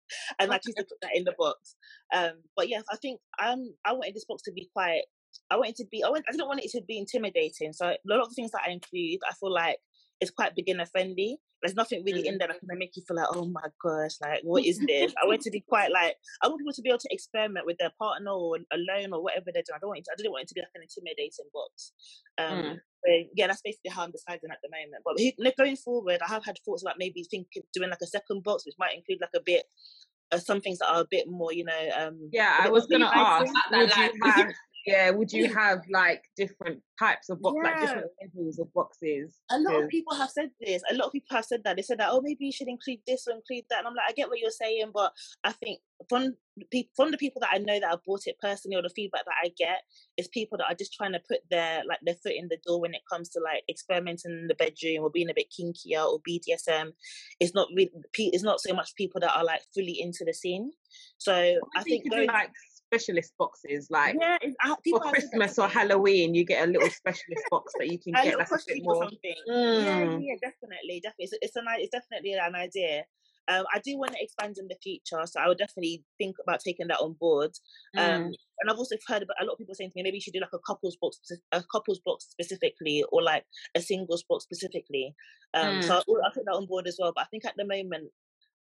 and 0.38 0.52
I 0.52 0.58
choose 0.58 0.74
to 0.74 0.84
put 0.84 0.98
that 1.00 1.16
in 1.16 1.24
the 1.24 1.34
box. 1.38 1.74
Um, 2.14 2.42
but 2.54 2.68
yes, 2.68 2.84
I 2.92 2.96
think 2.96 3.20
um, 3.42 3.74
I 3.86 3.92
wanted 3.92 4.14
this 4.14 4.26
box 4.26 4.42
to 4.42 4.52
be 4.52 4.68
quite. 4.74 5.02
I 5.50 5.56
wanted 5.56 5.76
to 5.76 5.86
be. 5.90 6.04
I, 6.04 6.10
want, 6.10 6.24
I 6.28 6.32
didn't 6.32 6.48
want 6.48 6.60
it 6.62 6.70
to 6.72 6.82
be 6.86 6.98
intimidating. 6.98 7.72
So 7.72 7.86
a 7.86 7.96
lot 8.04 8.20
of 8.20 8.28
the 8.28 8.34
things 8.34 8.50
that 8.50 8.62
I 8.66 8.72
include, 8.72 9.20
I 9.26 9.32
feel 9.40 9.52
like 9.52 9.78
it's 10.20 10.30
quite 10.30 10.54
beginner 10.54 10.86
friendly. 10.86 11.38
There's 11.62 11.74
nothing 11.74 12.04
really 12.04 12.22
mm. 12.22 12.26
in 12.26 12.38
there 12.38 12.48
that's 12.48 12.60
gonna 12.60 12.78
make 12.78 12.96
you 12.96 13.02
feel 13.06 13.16
like, 13.16 13.28
oh 13.32 13.46
my 13.46 13.68
gosh, 13.82 14.16
like 14.20 14.40
what 14.42 14.64
is 14.64 14.78
this? 14.86 15.14
I 15.22 15.26
want 15.26 15.42
to 15.42 15.50
be 15.50 15.64
quite 15.66 15.90
like 15.90 16.16
I 16.42 16.48
want 16.48 16.60
people 16.60 16.72
to 16.72 16.82
be 16.82 16.90
able 16.90 16.98
to 16.98 17.08
experiment 17.10 17.66
with 17.66 17.78
their 17.78 17.92
partner 17.98 18.30
or 18.30 18.58
alone 18.72 19.12
or 19.12 19.22
whatever 19.22 19.50
they're 19.52 19.64
doing. 19.66 19.76
I 19.76 19.78
don't 19.80 19.88
want 19.88 20.00
it 20.00 20.04
to, 20.06 20.12
I 20.12 20.16
didn't 20.16 20.32
want 20.32 20.42
it 20.44 20.48
to 20.48 20.54
be 20.54 20.60
like 20.60 20.74
an 20.74 20.82
intimidating 20.82 21.48
box. 21.52 21.92
Um, 22.38 22.58
mm. 22.58 22.74
so 22.76 23.10
yeah, 23.34 23.46
that's 23.46 23.62
basically 23.62 23.90
how 23.90 24.04
I'm 24.04 24.12
deciding 24.12 24.50
at 24.50 24.58
the 24.62 24.70
moment. 24.70 25.02
But 25.04 25.56
going 25.56 25.76
forward, 25.76 26.20
I 26.22 26.28
have 26.28 26.44
had 26.44 26.58
thoughts 26.64 26.82
about 26.82 26.96
maybe 26.98 27.24
thinking 27.30 27.62
doing 27.72 27.90
like 27.90 28.02
a 28.02 28.06
second 28.06 28.44
box, 28.44 28.66
which 28.66 28.76
might 28.78 28.94
include 28.94 29.20
like 29.20 29.34
a 29.34 29.44
bit 29.44 29.64
uh, 30.32 30.38
some 30.38 30.60
things 30.60 30.78
that 30.78 30.88
are 30.88 31.02
a 31.02 31.06
bit 31.10 31.26
more, 31.28 31.52
you 31.52 31.64
know. 31.64 31.88
Um, 31.96 32.30
yeah, 32.32 32.56
I 32.60 32.68
was 32.68 32.86
gonna 32.86 33.10
ask. 33.12 33.52
Would 33.70 33.96
you 33.96 34.10
have, 34.24 34.48
yeah, 34.86 35.10
would 35.10 35.32
you 35.32 35.52
have 35.54 35.80
like 35.92 36.22
different 36.36 36.80
types 36.98 37.28
of 37.28 37.42
box, 37.42 37.56
yeah. 37.56 37.70
like 37.70 37.80
different 37.80 38.06
levels 38.22 38.58
of 38.58 38.72
boxes? 38.72 39.36
A 39.50 39.58
lot 39.58 39.82
of 39.82 39.88
people 39.88 40.14
have 40.14 40.30
said 40.30 40.50
this. 40.60 40.82
A 40.90 40.94
lot 40.94 41.06
of 41.06 41.12
people 41.12 41.36
have 41.36 41.44
said 41.44 41.62
that. 41.64 41.76
They 41.76 41.82
said 41.82 41.98
that, 41.98 42.10
oh, 42.10 42.20
maybe 42.22 42.46
you 42.46 42.52
should 42.52 42.68
include 42.68 43.00
this 43.06 43.26
or 43.26 43.34
include 43.34 43.64
that. 43.70 43.80
And 43.80 43.88
I'm 43.88 43.94
like, 43.94 44.08
I 44.08 44.12
get 44.12 44.28
what 44.28 44.38
you're 44.38 44.50
saying, 44.50 44.92
but 44.94 45.12
I 45.42 45.52
think 45.52 45.80
from 46.08 46.34
from 46.96 47.10
the 47.10 47.18
people 47.18 47.40
that 47.40 47.50
I 47.52 47.58
know 47.58 47.78
that 47.78 47.90
have 47.90 48.04
bought 48.06 48.26
it 48.26 48.36
personally, 48.40 48.76
or 48.76 48.82
the 48.82 48.90
feedback 48.94 49.24
that 49.24 49.34
I 49.44 49.50
get, 49.58 49.82
is 50.16 50.28
people 50.28 50.56
that 50.58 50.70
are 50.70 50.76
just 50.76 50.94
trying 50.94 51.12
to 51.12 51.20
put 51.28 51.40
their 51.50 51.82
like 51.88 51.98
their 52.02 52.14
foot 52.14 52.34
in 52.36 52.48
the 52.48 52.58
door 52.64 52.80
when 52.80 52.94
it 52.94 53.02
comes 53.10 53.28
to 53.30 53.40
like 53.40 53.64
experimenting 53.68 54.30
in 54.30 54.46
the 54.46 54.54
bedroom 54.54 55.04
or 55.04 55.10
being 55.10 55.30
a 55.30 55.34
bit 55.34 55.52
kinkier 55.52 56.06
or 56.06 56.20
BDSM. 56.28 56.92
It's 57.40 57.54
not 57.54 57.68
really. 57.74 57.90
It's 58.18 58.44
not 58.44 58.60
so 58.60 58.72
much 58.72 58.94
people 58.94 59.20
that 59.20 59.36
are 59.36 59.44
like 59.44 59.62
fully 59.74 60.00
into 60.00 60.24
the 60.24 60.32
scene. 60.32 60.70
So 61.18 61.32
I 61.76 61.82
think 61.82 62.08
going, 62.10 62.28
like 62.28 62.50
specialist 62.86 63.32
boxes 63.38 63.88
like 63.90 64.16
yeah, 64.20 64.38
for 64.90 65.00
Christmas 65.00 65.58
or 65.58 65.68
Halloween 65.68 66.34
you 66.34 66.44
get 66.44 66.68
a 66.68 66.70
little 66.70 66.90
specialist 66.90 67.44
box 67.50 67.72
that 67.78 67.90
you 67.90 67.98
can 67.98 68.12
get 68.12 68.38
that's 68.38 68.52
a 68.52 68.58
bit 68.66 68.82
more 68.82 69.04
mm. 69.04 69.84
yeah, 69.84 70.18
yeah 70.18 70.34
definitely 70.40 71.00
definitely 71.02 71.24
it's, 71.24 71.34
it's, 71.42 71.56
an, 71.56 71.64
it's 71.78 71.90
definitely 71.90 72.32
an 72.32 72.54
idea 72.54 73.04
um, 73.48 73.64
I 73.72 73.78
do 73.78 73.96
want 73.96 74.12
to 74.12 74.22
expand 74.22 74.56
in 74.58 74.66
the 74.68 74.76
future, 74.82 75.24
so 75.24 75.40
I 75.40 75.48
would 75.48 75.58
definitely 75.58 76.04
think 76.18 76.36
about 76.42 76.60
taking 76.60 76.88
that 76.88 76.98
on 76.98 77.14
board. 77.20 77.52
Um, 77.96 78.04
mm. 78.04 78.32
and 78.60 78.70
I've 78.70 78.76
also 78.76 78.96
heard 79.06 79.22
about 79.22 79.36
a 79.40 79.44
lot 79.44 79.52
of 79.52 79.58
people 79.58 79.74
saying 79.74 79.90
to 79.90 79.94
me, 79.96 80.02
maybe 80.02 80.16
you 80.16 80.20
should 80.20 80.32
do 80.32 80.40
like 80.40 80.52
a 80.52 80.58
couples 80.66 80.96
box, 81.00 81.20
a 81.52 81.62
couples 81.70 82.00
box 82.04 82.26
specifically, 82.28 83.04
or 83.12 83.22
like 83.22 83.44
a 83.76 83.80
singles 83.80 84.24
box 84.28 84.44
specifically. 84.44 85.14
Um, 85.54 85.76
mm. 85.76 85.84
So 85.84 85.94
I'll, 85.94 86.04
I'll 86.24 86.32
take 86.32 86.44
that 86.46 86.56
on 86.56 86.66
board 86.66 86.88
as 86.88 86.96
well. 87.00 87.12
But 87.14 87.22
I 87.22 87.26
think 87.26 87.44
at 87.44 87.54
the 87.56 87.64
moment, 87.64 88.10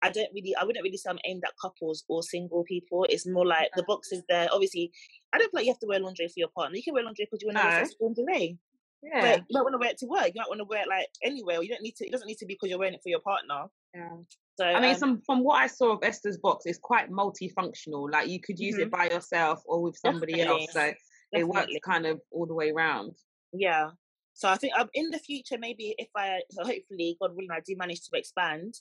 I 0.05 0.11
don't 0.11 0.29
really, 0.33 0.55
I 0.55 0.63
wouldn't 0.63 0.83
really 0.83 0.97
say 0.97 1.09
I'm 1.09 1.19
aimed 1.25 1.43
at 1.45 1.53
couples 1.61 2.03
or 2.07 2.21
single 2.23 2.63
people. 2.63 3.05
It's 3.09 3.25
more 3.25 3.45
like 3.45 3.69
the 3.75 3.83
box 3.83 4.11
is 4.11 4.23
there. 4.29 4.47
Obviously, 4.51 4.91
I 5.33 5.37
don't 5.37 5.49
feel 5.51 5.59
like 5.59 5.65
you 5.65 5.71
have 5.71 5.79
to 5.79 5.87
wear 5.87 5.99
lingerie 5.99 6.27
for 6.27 6.39
your 6.39 6.49
partner. 6.55 6.77
You 6.77 6.83
can 6.83 6.93
wear 6.93 7.03
lingerie 7.03 7.27
because 7.29 7.41
you 7.41 7.47
want 7.47 7.57
to 7.57 7.65
wear 7.65 7.85
lingerie. 7.99 8.57
Yeah. 9.01 9.21
But 9.21 9.43
you 9.49 9.53
might 9.53 9.61
want 9.61 9.73
to 9.73 9.77
wear 9.77 9.89
it 9.89 9.97
to 9.99 10.05
work. 10.07 10.27
You 10.27 10.41
might 10.41 10.49
want 10.49 10.59
to 10.59 10.65
wear 10.65 10.81
it 10.81 10.87
like 10.87 11.07
anywhere. 11.23 11.61
You 11.61 11.69
don't 11.69 11.81
need 11.81 11.95
to. 11.97 12.05
It 12.05 12.11
doesn't 12.11 12.27
need 12.27 12.37
to 12.37 12.45
be 12.45 12.53
because 12.53 12.69
you're 12.69 12.79
wearing 12.79 12.93
it 12.93 13.03
for 13.03 13.09
your 13.09 13.19
partner. 13.19 13.65
Yeah. 13.93 14.17
So 14.57 14.65
I 14.65 14.79
mean, 14.79 14.91
um, 14.91 14.97
some 14.97 15.21
from 15.25 15.43
what 15.43 15.55
I 15.61 15.67
saw 15.67 15.93
of 15.93 16.03
Esther's 16.03 16.37
box, 16.37 16.65
it's 16.65 16.79
quite 16.79 17.11
multifunctional. 17.11 18.11
Like 18.11 18.29
you 18.29 18.39
could 18.39 18.59
use 18.59 18.75
mm-hmm. 18.75 18.83
it 18.83 18.91
by 18.91 19.09
yourself 19.09 19.61
or 19.65 19.81
with 19.81 19.97
somebody 19.97 20.33
Definitely. 20.33 20.61
else. 20.61 20.73
So 20.73 20.79
Definitely. 20.79 21.39
it 21.39 21.47
works 21.47 21.73
kind 21.83 22.05
of 22.05 22.21
all 22.31 22.45
the 22.45 22.53
way 22.53 22.71
around. 22.71 23.15
Yeah. 23.53 23.89
So 24.35 24.49
I 24.49 24.57
think 24.57 24.73
um, 24.77 24.89
in 24.93 25.09
the 25.11 25.19
future, 25.19 25.57
maybe 25.57 25.95
if 25.97 26.09
I, 26.15 26.41
hopefully, 26.57 27.17
God 27.21 27.35
willing, 27.35 27.51
I 27.51 27.61
do 27.65 27.75
manage 27.77 28.01
to 28.01 28.17
expand, 28.17 28.75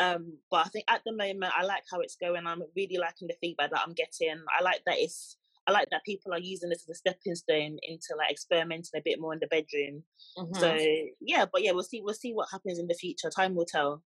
um, 0.00 0.38
but 0.50 0.66
I 0.66 0.68
think 0.70 0.86
at 0.88 1.02
the 1.04 1.12
moment 1.12 1.52
I 1.56 1.64
like 1.64 1.84
how 1.90 2.00
it's 2.00 2.16
going. 2.16 2.46
I'm 2.46 2.62
really 2.74 2.96
liking 2.96 3.28
the 3.28 3.36
feedback 3.40 3.70
that 3.70 3.82
I'm 3.84 3.92
getting. 3.92 4.42
I 4.58 4.62
like 4.62 4.80
that 4.86 4.96
it's 4.98 5.36
I 5.66 5.72
like 5.72 5.88
that 5.90 6.04
people 6.04 6.32
are 6.32 6.40
using 6.40 6.70
this 6.70 6.84
as 6.88 6.88
a 6.88 6.94
stepping 6.94 7.34
stone 7.34 7.78
into 7.82 8.16
like 8.16 8.30
experimenting 8.30 8.96
a 8.96 9.02
bit 9.04 9.20
more 9.20 9.34
in 9.34 9.40
the 9.40 9.46
bedroom. 9.46 10.04
Mm-hmm. 10.38 10.58
So 10.58 10.76
yeah, 11.20 11.44
but 11.52 11.62
yeah, 11.62 11.72
we'll 11.72 11.84
see 11.84 12.00
we'll 12.00 12.14
see 12.14 12.32
what 12.32 12.48
happens 12.50 12.78
in 12.78 12.88
the 12.88 12.94
future. 12.94 13.28
Time 13.28 13.54
will 13.54 13.66
tell. 13.66 14.02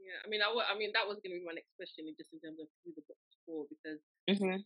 Yeah, 0.00 0.18
I 0.24 0.28
mean, 0.28 0.40
I, 0.40 0.48
I 0.48 0.78
mean 0.78 0.90
that 0.94 1.06
was 1.06 1.20
going 1.20 1.36
to 1.36 1.40
be 1.42 1.44
my 1.44 1.52
next 1.52 1.76
question, 1.76 2.06
just 2.16 2.32
in 2.32 2.40
terms 2.40 2.58
of 2.60 2.66
who 2.84 2.96
the 2.96 3.02
book's 3.04 3.36
for, 3.44 3.66
because 3.68 4.00
mm-hmm. 4.24 4.62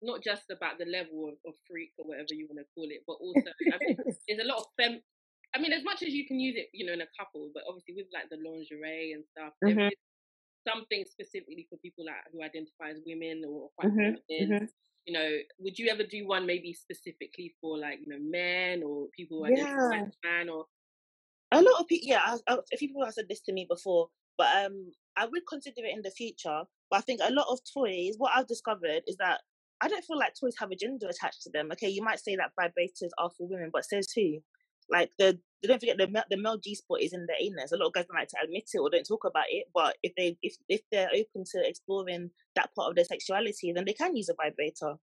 not 0.00 0.24
just 0.24 0.48
about 0.48 0.78
the 0.78 0.86
level 0.86 1.28
of, 1.28 1.36
of, 1.44 1.54
freak 1.68 1.92
or 1.98 2.06
whatever 2.06 2.32
you 2.32 2.48
want 2.48 2.62
to 2.62 2.72
call 2.72 2.88
it, 2.88 3.02
but 3.04 3.20
also 3.20 3.50
I 3.68 3.76
mean, 3.82 3.98
there's 4.26 4.40
a 4.40 4.48
lot 4.48 4.64
of 4.64 4.70
fem. 4.78 5.02
I 5.54 5.58
mean, 5.58 5.72
as 5.72 5.84
much 5.84 6.02
as 6.02 6.12
you 6.12 6.26
can 6.26 6.38
use 6.38 6.56
it, 6.56 6.68
you 6.72 6.84
know, 6.84 6.92
in 6.92 7.00
a 7.00 7.12
couple, 7.18 7.50
but 7.54 7.62
obviously 7.68 7.94
with 7.96 8.06
like 8.12 8.28
the 8.28 8.36
lingerie 8.36 9.12
and 9.12 9.24
stuff, 9.32 9.54
mm-hmm 9.64 9.88
something 10.66 11.04
specifically 11.08 11.66
for 11.70 11.78
people 11.78 12.04
that 12.04 12.26
who 12.32 12.42
identify 12.42 12.90
as 12.90 13.00
women 13.06 13.42
or 13.48 13.70
quite 13.78 13.92
mm-hmm, 13.92 14.52
mm-hmm. 14.52 14.64
You 15.06 15.12
know, 15.12 15.30
would 15.60 15.78
you 15.78 15.88
ever 15.88 16.02
do 16.02 16.26
one 16.26 16.46
maybe 16.46 16.72
specifically 16.72 17.54
for 17.60 17.78
like 17.78 18.00
you 18.04 18.08
know 18.08 18.18
men 18.20 18.82
or 18.82 19.06
people 19.16 19.38
who 19.38 19.46
identify 19.46 19.96
yeah. 19.96 20.02
as 20.02 20.16
man 20.24 20.48
or? 20.48 20.64
A 21.52 21.62
lot 21.62 21.80
of 21.80 21.86
people, 21.86 22.08
yeah. 22.08 22.22
I, 22.24 22.52
I, 22.52 22.56
a 22.72 22.76
few 22.76 22.88
people 22.88 23.04
have 23.04 23.14
said 23.14 23.26
this 23.28 23.40
to 23.42 23.52
me 23.52 23.66
before, 23.70 24.08
but 24.36 24.48
um, 24.64 24.90
I 25.16 25.26
would 25.26 25.42
consider 25.48 25.82
it 25.84 25.94
in 25.94 26.02
the 26.02 26.10
future. 26.10 26.62
But 26.90 26.96
I 26.96 27.00
think 27.02 27.20
a 27.22 27.32
lot 27.32 27.46
of 27.48 27.60
toys, 27.72 28.14
what 28.18 28.32
I've 28.34 28.48
discovered 28.48 29.02
is 29.06 29.16
that 29.18 29.42
I 29.80 29.86
don't 29.86 30.04
feel 30.04 30.18
like 30.18 30.34
toys 30.34 30.56
have 30.58 30.72
a 30.72 30.76
gender 30.76 31.06
attached 31.06 31.42
to 31.42 31.50
them. 31.50 31.68
Okay, 31.72 31.88
you 31.88 32.02
might 32.02 32.18
say 32.18 32.34
that 32.34 32.50
vibrators 32.58 33.10
are 33.18 33.30
for 33.38 33.46
women, 33.46 33.70
but 33.72 33.84
says 33.84 34.08
who? 34.12 34.38
Like 34.90 35.10
the 35.18 35.38
don't 35.62 35.80
forget 35.80 35.98
the 35.98 36.24
the 36.30 36.36
male 36.36 36.58
G 36.58 36.74
spot 36.74 37.00
is 37.00 37.12
in 37.12 37.26
the 37.26 37.34
anus. 37.40 37.72
A 37.72 37.76
lot 37.76 37.88
of 37.88 37.92
guys 37.92 38.06
don't 38.06 38.18
like 38.18 38.28
to 38.28 38.36
admit 38.42 38.68
it 38.72 38.78
or 38.78 38.90
don't 38.90 39.06
talk 39.06 39.24
about 39.24 39.46
it. 39.48 39.66
But 39.74 39.96
if 40.02 40.12
they 40.16 40.36
if 40.42 40.56
if 40.68 40.82
they're 40.90 41.08
open 41.08 41.44
to 41.52 41.68
exploring 41.68 42.30
that 42.54 42.70
part 42.74 42.90
of 42.90 42.96
their 42.96 43.04
sexuality, 43.04 43.72
then 43.72 43.84
they 43.84 43.92
can 43.92 44.16
use 44.16 44.28
a 44.28 44.34
vibrator. 44.34 44.96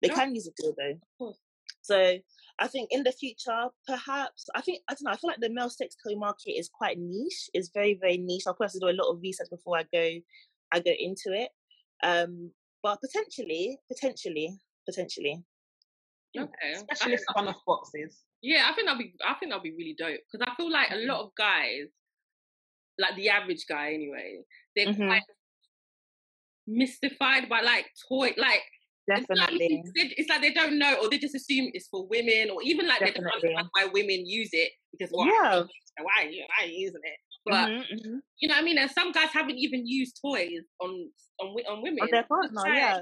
They 0.00 0.08
yeah. 0.08 0.14
can 0.14 0.34
use 0.34 0.48
a 0.48 0.62
dildo. 0.62 1.34
So 1.82 2.18
I 2.58 2.66
think 2.68 2.90
in 2.92 3.02
the 3.02 3.12
future, 3.12 3.68
perhaps 3.86 4.46
I 4.54 4.60
think 4.60 4.82
I 4.88 4.94
don't 4.94 5.04
know. 5.04 5.12
I 5.12 5.16
feel 5.16 5.28
like 5.28 5.40
the 5.40 5.50
male 5.50 5.70
sex 5.70 5.96
toy 5.96 6.16
market 6.16 6.52
is 6.52 6.68
quite 6.72 6.98
niche. 6.98 7.50
It's 7.54 7.70
very 7.72 7.98
very 8.00 8.18
niche. 8.18 8.44
I'll 8.46 8.54
probably 8.54 8.80
do 8.80 8.88
a 8.88 9.00
lot 9.00 9.10
of 9.10 9.20
research 9.20 9.48
before 9.50 9.78
I 9.78 9.84
go 9.92 10.20
I 10.72 10.80
go 10.80 10.92
into 10.98 11.32
it. 11.32 11.50
Um, 12.02 12.50
but 12.82 13.00
potentially, 13.00 13.78
potentially, 13.88 14.58
potentially. 14.88 15.44
Okay. 16.38 16.74
Specialist 16.74 17.24
one-off 17.34 17.60
boxes. 17.66 18.22
Yeah, 18.42 18.68
I 18.68 18.74
think 18.74 18.88
that'll 18.88 18.98
be. 18.98 19.14
I 19.24 19.34
think 19.34 19.52
that'll 19.52 19.62
be 19.62 19.72
really 19.72 19.94
dope 19.98 20.20
because 20.30 20.46
I 20.46 20.54
feel 20.56 20.70
like 20.70 20.90
a 20.90 20.96
lot 20.96 21.18
mm-hmm. 21.18 21.26
of 21.26 21.34
guys, 21.36 21.88
like 22.98 23.16
the 23.16 23.28
average 23.28 23.66
guy 23.68 23.92
anyway, 23.92 24.40
they're 24.74 24.88
mm-hmm. 24.88 25.06
quite 25.06 25.22
mystified 26.66 27.48
by 27.48 27.60
like 27.60 27.86
toy, 28.08 28.32
like 28.36 28.62
definitely. 29.08 29.82
It's, 29.94 30.14
it's, 30.16 30.30
like 30.30 30.40
they 30.40 30.52
don't 30.52 30.78
know, 30.78 30.96
or 31.02 31.10
they 31.10 31.18
just 31.18 31.34
assume 31.34 31.70
it's 31.74 31.88
for 31.88 32.06
women, 32.08 32.50
or 32.50 32.62
even 32.62 32.88
like 32.88 33.00
definitely. 33.00 33.12
they 33.12 33.24
don't 33.24 33.34
understand 33.34 33.68
why 33.72 33.86
women 33.92 34.26
use 34.26 34.50
it 34.52 34.72
because 34.90 35.12
well, 35.12 35.26
yeah, 35.26 35.62
why 36.00 36.24
are 36.24 36.28
you 36.28 36.44
why 36.46 36.64
are 36.64 36.68
you 36.68 36.78
using 36.78 37.00
it? 37.04 37.18
But 37.44 37.68
mm-hmm, 37.68 37.94
mm-hmm. 37.94 38.16
you 38.40 38.48
know 38.48 38.54
what 38.54 38.60
I 38.60 38.64
mean. 38.64 38.78
And 38.78 38.90
some 38.90 39.12
guys 39.12 39.28
haven't 39.32 39.58
even 39.58 39.86
used 39.86 40.18
toys 40.24 40.64
on 40.80 41.10
on 41.40 41.54
on 41.70 41.82
women. 41.82 42.00
On 42.02 42.08
their 42.10 42.24
partner, 42.24 42.62
yeah. 42.66 43.00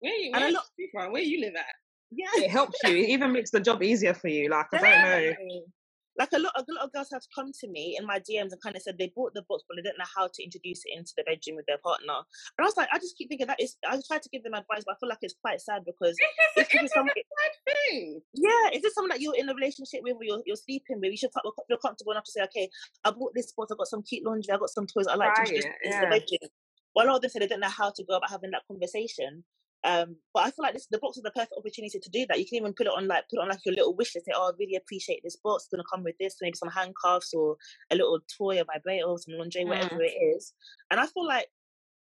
Where 0.00 0.14
you 0.14 0.32
where, 0.32 0.50
you, 0.50 0.58
where 0.92 1.22
you 1.22 1.40
live 1.40 1.54
at? 1.56 1.64
Yeah, 2.10 2.28
it 2.36 2.50
helps 2.50 2.78
you. 2.84 2.96
It 2.96 3.08
even 3.10 3.32
makes 3.32 3.50
the 3.50 3.60
job 3.60 3.82
easier 3.82 4.14
for 4.14 4.28
you. 4.28 4.48
Like 4.48 4.66
I 4.72 4.78
don't 4.78 5.02
know. 5.02 5.60
Like 6.18 6.32
a 6.32 6.38
lot, 6.38 6.52
a 6.56 6.64
lot 6.72 6.84
of 6.84 6.92
girls 6.92 7.08
have 7.12 7.24
come 7.34 7.52
to 7.60 7.68
me 7.68 7.96
in 7.98 8.06
my 8.06 8.18
DMs 8.18 8.52
and 8.52 8.62
kind 8.62 8.74
of 8.74 8.80
said 8.80 8.96
they 8.96 9.12
bought 9.14 9.34
the 9.34 9.44
box, 9.48 9.64
but 9.68 9.76
they 9.76 9.82
didn't 9.82 9.98
know 9.98 10.08
how 10.16 10.28
to 10.32 10.42
introduce 10.42 10.80
it 10.86 10.96
into 10.96 11.12
the 11.14 11.24
bedroom 11.24 11.56
with 11.56 11.66
their 11.66 11.76
partner. 11.84 12.24
And 12.56 12.64
I 12.64 12.64
was 12.64 12.76
like, 12.76 12.88
I 12.90 12.98
just 12.98 13.18
keep 13.18 13.28
thinking 13.28 13.46
that 13.48 13.60
is. 13.60 13.76
I 13.86 14.00
try 14.06 14.16
to 14.16 14.28
give 14.32 14.42
them 14.42 14.54
advice, 14.54 14.84
but 14.86 14.96
I 14.96 14.98
feel 14.98 15.10
like 15.10 15.20
it's 15.20 15.36
quite 15.42 15.60
sad 15.60 15.84
because 15.84 16.16
it's, 16.56 16.72
a 16.72 16.88
sad 16.88 17.04
thing. 17.68 18.20
Yeah, 18.32 18.72
is 18.72 18.80
this 18.80 18.94
someone 18.94 19.10
that 19.10 19.20
you're 19.20 19.36
in 19.36 19.48
a 19.48 19.54
relationship 19.54 20.00
with, 20.02 20.16
or 20.16 20.24
you're, 20.24 20.42
you're 20.46 20.56
sleeping 20.56 21.04
with? 21.04 21.12
You 21.12 21.18
should 21.18 21.36
feel 21.36 21.78
comfortable 21.84 22.12
enough 22.12 22.24
to 22.24 22.32
say, 22.32 22.42
okay, 22.44 22.70
I 23.04 23.10
bought 23.10 23.32
this 23.34 23.52
box. 23.52 23.70
I've 23.70 23.78
got 23.78 23.88
some 23.88 24.02
cute 24.02 24.24
laundry. 24.24 24.54
I've 24.54 24.60
got 24.60 24.70
some 24.70 24.86
toys. 24.86 25.06
I 25.06 25.16
like 25.16 25.34
to 25.34 25.40
introduce 25.42 25.64
yeah. 25.64 25.84
into 25.84 26.00
the 26.00 26.10
bedroom. 26.16 26.50
Well, 26.94 27.04
a 27.04 27.08
lot 27.08 27.16
of 27.16 27.22
them 27.22 27.30
said 27.30 27.42
they 27.42 27.46
didn't 27.46 27.60
know 27.60 27.68
how 27.68 27.92
to 27.94 28.04
go 28.08 28.16
about 28.16 28.30
having 28.30 28.52
that 28.52 28.62
conversation. 28.66 29.44
Um, 29.84 30.16
but 30.34 30.44
I 30.44 30.50
feel 30.50 30.62
like 30.64 30.74
this 30.74 30.86
the 30.90 30.98
box 30.98 31.16
is 31.16 31.22
the 31.22 31.30
perfect 31.30 31.54
opportunity 31.56 31.98
to 31.98 32.10
do 32.10 32.26
that. 32.28 32.38
You 32.38 32.46
can 32.46 32.56
even 32.56 32.72
put 32.72 32.86
it 32.86 32.92
on 32.96 33.06
like 33.06 33.24
put 33.30 33.38
it 33.38 33.42
on 33.42 33.48
like 33.48 33.60
your 33.64 33.74
little 33.74 33.94
wish 33.94 34.14
list. 34.14 34.26
Say, 34.26 34.32
oh, 34.34 34.50
I 34.50 34.56
really 34.58 34.76
appreciate 34.76 35.20
this 35.22 35.36
box. 35.36 35.64
It's 35.64 35.70
gonna 35.70 35.84
come 35.90 36.02
with 36.02 36.16
this, 36.18 36.36
maybe 36.40 36.56
some 36.56 36.70
handcuffs 36.70 37.32
or 37.34 37.56
a 37.90 37.96
little 37.96 38.18
toy, 38.36 38.60
a 38.60 38.64
vibrator, 38.64 39.04
or 39.04 39.18
some 39.18 39.34
lingerie, 39.34 39.64
mm. 39.64 39.68
whatever 39.68 40.02
it 40.02 40.16
is. 40.36 40.54
And 40.90 40.98
I 40.98 41.06
feel 41.06 41.26
like 41.26 41.46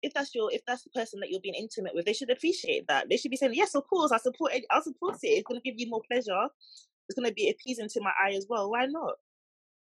if 0.02 0.12
that's 0.12 0.34
your 0.34 0.52
if 0.52 0.60
that's 0.66 0.84
the 0.84 0.90
person 0.90 1.20
that 1.20 1.30
you're 1.30 1.40
being 1.40 1.54
intimate 1.54 1.94
with, 1.94 2.04
they 2.04 2.12
should 2.12 2.30
appreciate 2.30 2.86
that. 2.88 3.08
They 3.08 3.16
should 3.16 3.30
be 3.30 3.36
saying, 3.36 3.54
yes, 3.54 3.74
of 3.74 3.86
course, 3.88 4.12
I 4.12 4.18
support 4.18 4.54
it. 4.54 4.64
I'll 4.70 4.82
support 4.82 5.16
it. 5.22 5.28
It's 5.28 5.46
gonna 5.46 5.60
give 5.60 5.74
you 5.78 5.88
more 5.88 6.02
pleasure. 6.08 6.48
It's 7.08 7.18
gonna 7.18 7.32
be 7.32 7.50
appeasing 7.50 7.88
to 7.88 8.00
my 8.00 8.12
eye 8.22 8.34
as 8.34 8.46
well. 8.48 8.70
Why 8.70 8.86
not? 8.86 9.14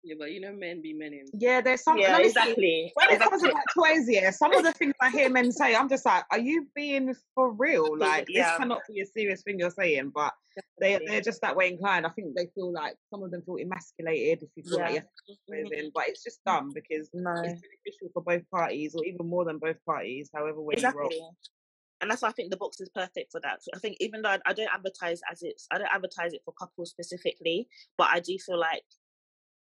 Yeah, 0.05 0.17
but 0.19 0.33
you 0.33 0.41
know, 0.41 0.53
men 0.53 0.83
be 0.83 0.93
men. 0.93 1.13
Yeah, 1.33 1.61
there's 1.61 1.85
some. 1.85 1.97
Yeah, 1.97 2.19
exactly. 2.19 2.91
When 2.95 3.09
exactly. 3.09 3.15
it 3.15 3.31
comes 3.31 3.43
to 3.43 3.49
like 3.53 3.65
toys, 3.73 4.09
yeah, 4.09 4.31
some 4.31 4.53
of 4.53 4.65
the 4.65 4.73
things 4.73 4.95
I 5.01 5.11
hear 5.11 5.31
men 5.31 5.53
say, 5.53 5.77
I'm 5.77 5.89
just 5.89 6.05
like, 6.05 6.25
are 6.33 6.41
you 6.41 6.67
being 6.75 7.15
for 7.35 7.53
real? 7.53 7.97
Like, 8.03 8.27
yeah. 8.29 8.51
this 8.51 8.59
cannot 8.59 8.81
be 8.89 9.01
a 9.01 9.07
serious 9.07 9.43
thing 9.43 9.61
you're 9.61 9.71
saying. 9.71 10.11
But 10.13 10.35
they 10.81 10.99
they're 11.07 11.21
just 11.21 11.41
that 11.43 11.55
way 11.55 11.71
inclined. 11.71 12.05
I 12.05 12.09
think 12.09 12.35
they 12.35 12.49
feel 12.55 12.73
like 12.73 12.97
some 13.11 13.23
of 13.23 13.31
them 13.31 13.43
feel 13.43 13.59
emasculated 13.59 14.43
if 14.43 14.49
you 14.57 14.65
feel 14.65 14.79
yeah. 14.79 14.85
like 14.87 15.05
you're 15.49 15.59
mm-hmm. 15.59 15.89
but 15.95 16.09
it's 16.09 16.25
just 16.25 16.41
dumb 16.45 16.73
because 16.75 17.09
no. 17.15 17.31
it's 17.31 17.61
beneficial 17.63 18.09
for 18.13 18.23
both 18.23 18.43
parties, 18.51 18.97
or 18.97 19.05
even 19.05 19.29
more 19.29 19.45
than 19.45 19.59
both 19.59 19.77
parties. 19.87 20.31
However 20.35 20.61
way 20.61 20.75
exactly. 20.75 21.15
you 21.15 21.21
roll 21.21 21.37
and 22.03 22.11
that's 22.11 22.21
why 22.21 22.29
I 22.29 22.33
think 22.33 22.51
the 22.51 22.57
box 22.57 22.81
is 22.81 22.91
perfect 22.93 23.31
for 23.31 23.41
that. 23.41 23.63
So 23.63 23.71
I 23.75 23.79
think 23.79 23.97
even 24.01 24.23
though 24.23 24.37
I 24.45 24.53
don't 24.53 24.75
advertise 24.75 25.21
as 25.31 25.43
it's, 25.43 25.69
I 25.71 25.79
don't 25.79 25.95
advertise 25.95 26.33
it 26.33 26.43
for 26.45 26.53
couples 26.53 26.91
specifically, 26.91 27.69
but 27.97 28.09
I 28.11 28.19
do 28.19 28.37
feel 28.45 28.59
like 28.59 28.83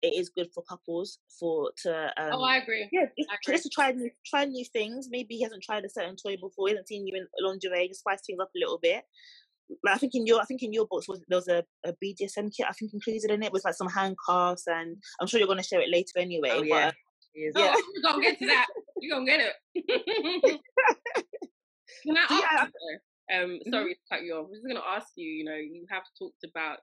it 0.02 0.14
is 0.14 0.28
good 0.28 0.48
for 0.54 0.62
couples 0.62 1.18
for 1.40 1.72
to 1.82 2.06
um, 2.16 2.30
oh 2.32 2.42
I 2.42 2.58
agree 2.58 2.88
yeah 2.92 3.06
just, 3.18 3.30
agree. 3.30 3.54
just 3.54 3.64
to 3.64 3.70
try 3.70 3.92
new 3.92 4.10
try 4.26 4.44
new 4.44 4.64
things 4.64 5.08
maybe 5.10 5.36
he 5.36 5.42
hasn't 5.42 5.62
tried 5.62 5.84
a 5.84 5.90
certain 5.90 6.16
toy 6.16 6.36
before 6.36 6.68
he 6.68 6.72
hasn't 6.72 6.88
seen 6.88 7.06
you 7.06 7.16
in 7.16 7.26
lingerie 7.40 7.88
just 7.88 8.00
spice 8.00 8.20
things 8.26 8.38
up 8.40 8.50
a 8.54 8.58
little 8.58 8.78
bit 8.80 9.04
like 9.84 9.94
I 9.94 9.98
think 9.98 10.14
in 10.14 10.26
your 10.26 10.40
I 10.40 10.44
think 10.44 10.62
in 10.62 10.72
your 10.72 10.86
books 10.86 11.08
was 11.08 11.20
there 11.28 11.38
was 11.38 11.48
a, 11.48 11.64
a 11.84 11.92
BDSM 11.92 12.54
kit 12.56 12.66
I 12.68 12.72
think 12.72 12.92
included 12.92 13.30
in 13.30 13.42
it 13.42 13.52
with 13.52 13.64
like 13.64 13.74
some 13.74 13.88
handcuffs 13.88 14.66
and 14.66 14.96
I'm 15.20 15.26
sure 15.26 15.40
you're 15.40 15.48
gonna 15.48 15.62
share 15.62 15.80
it 15.80 15.90
later 15.90 16.18
anyway 16.18 16.50
oh, 16.52 16.62
yeah. 16.62 16.92
But, 17.52 17.60
yeah. 17.60 17.74
Oh, 17.74 17.82
we're 17.94 18.02
gonna 18.02 18.22
get 18.22 18.38
to 18.38 18.46
that. 18.46 18.66
You're 19.00 19.18
gonna 19.18 19.26
get 19.26 19.40
it. 19.40 19.54
Can 22.02 22.16
I 22.16 22.22
ask 22.22 22.30
yeah. 22.30 22.64
you, 22.64 23.44
um 23.44 23.50
mm-hmm. 23.50 23.72
sorry 23.72 23.94
to 23.94 24.00
cut 24.10 24.22
you 24.22 24.34
off. 24.34 24.46
I'm 24.46 24.54
just 24.54 24.66
gonna 24.66 24.86
ask 24.86 25.08
you, 25.16 25.28
you 25.28 25.44
know, 25.44 25.56
you 25.56 25.84
have 25.90 26.04
talked 26.18 26.44
about 26.44 26.78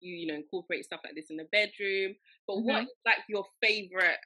you 0.00 0.14
you 0.14 0.26
know 0.26 0.34
incorporate 0.34 0.84
stuff 0.84 1.00
like 1.04 1.14
this 1.14 1.30
in 1.30 1.36
the 1.36 1.46
bedroom 1.52 2.14
but 2.46 2.56
mm-hmm. 2.56 2.68
what 2.68 2.82
is 2.82 2.88
like 3.06 3.18
your 3.28 3.44
favorite 3.62 4.18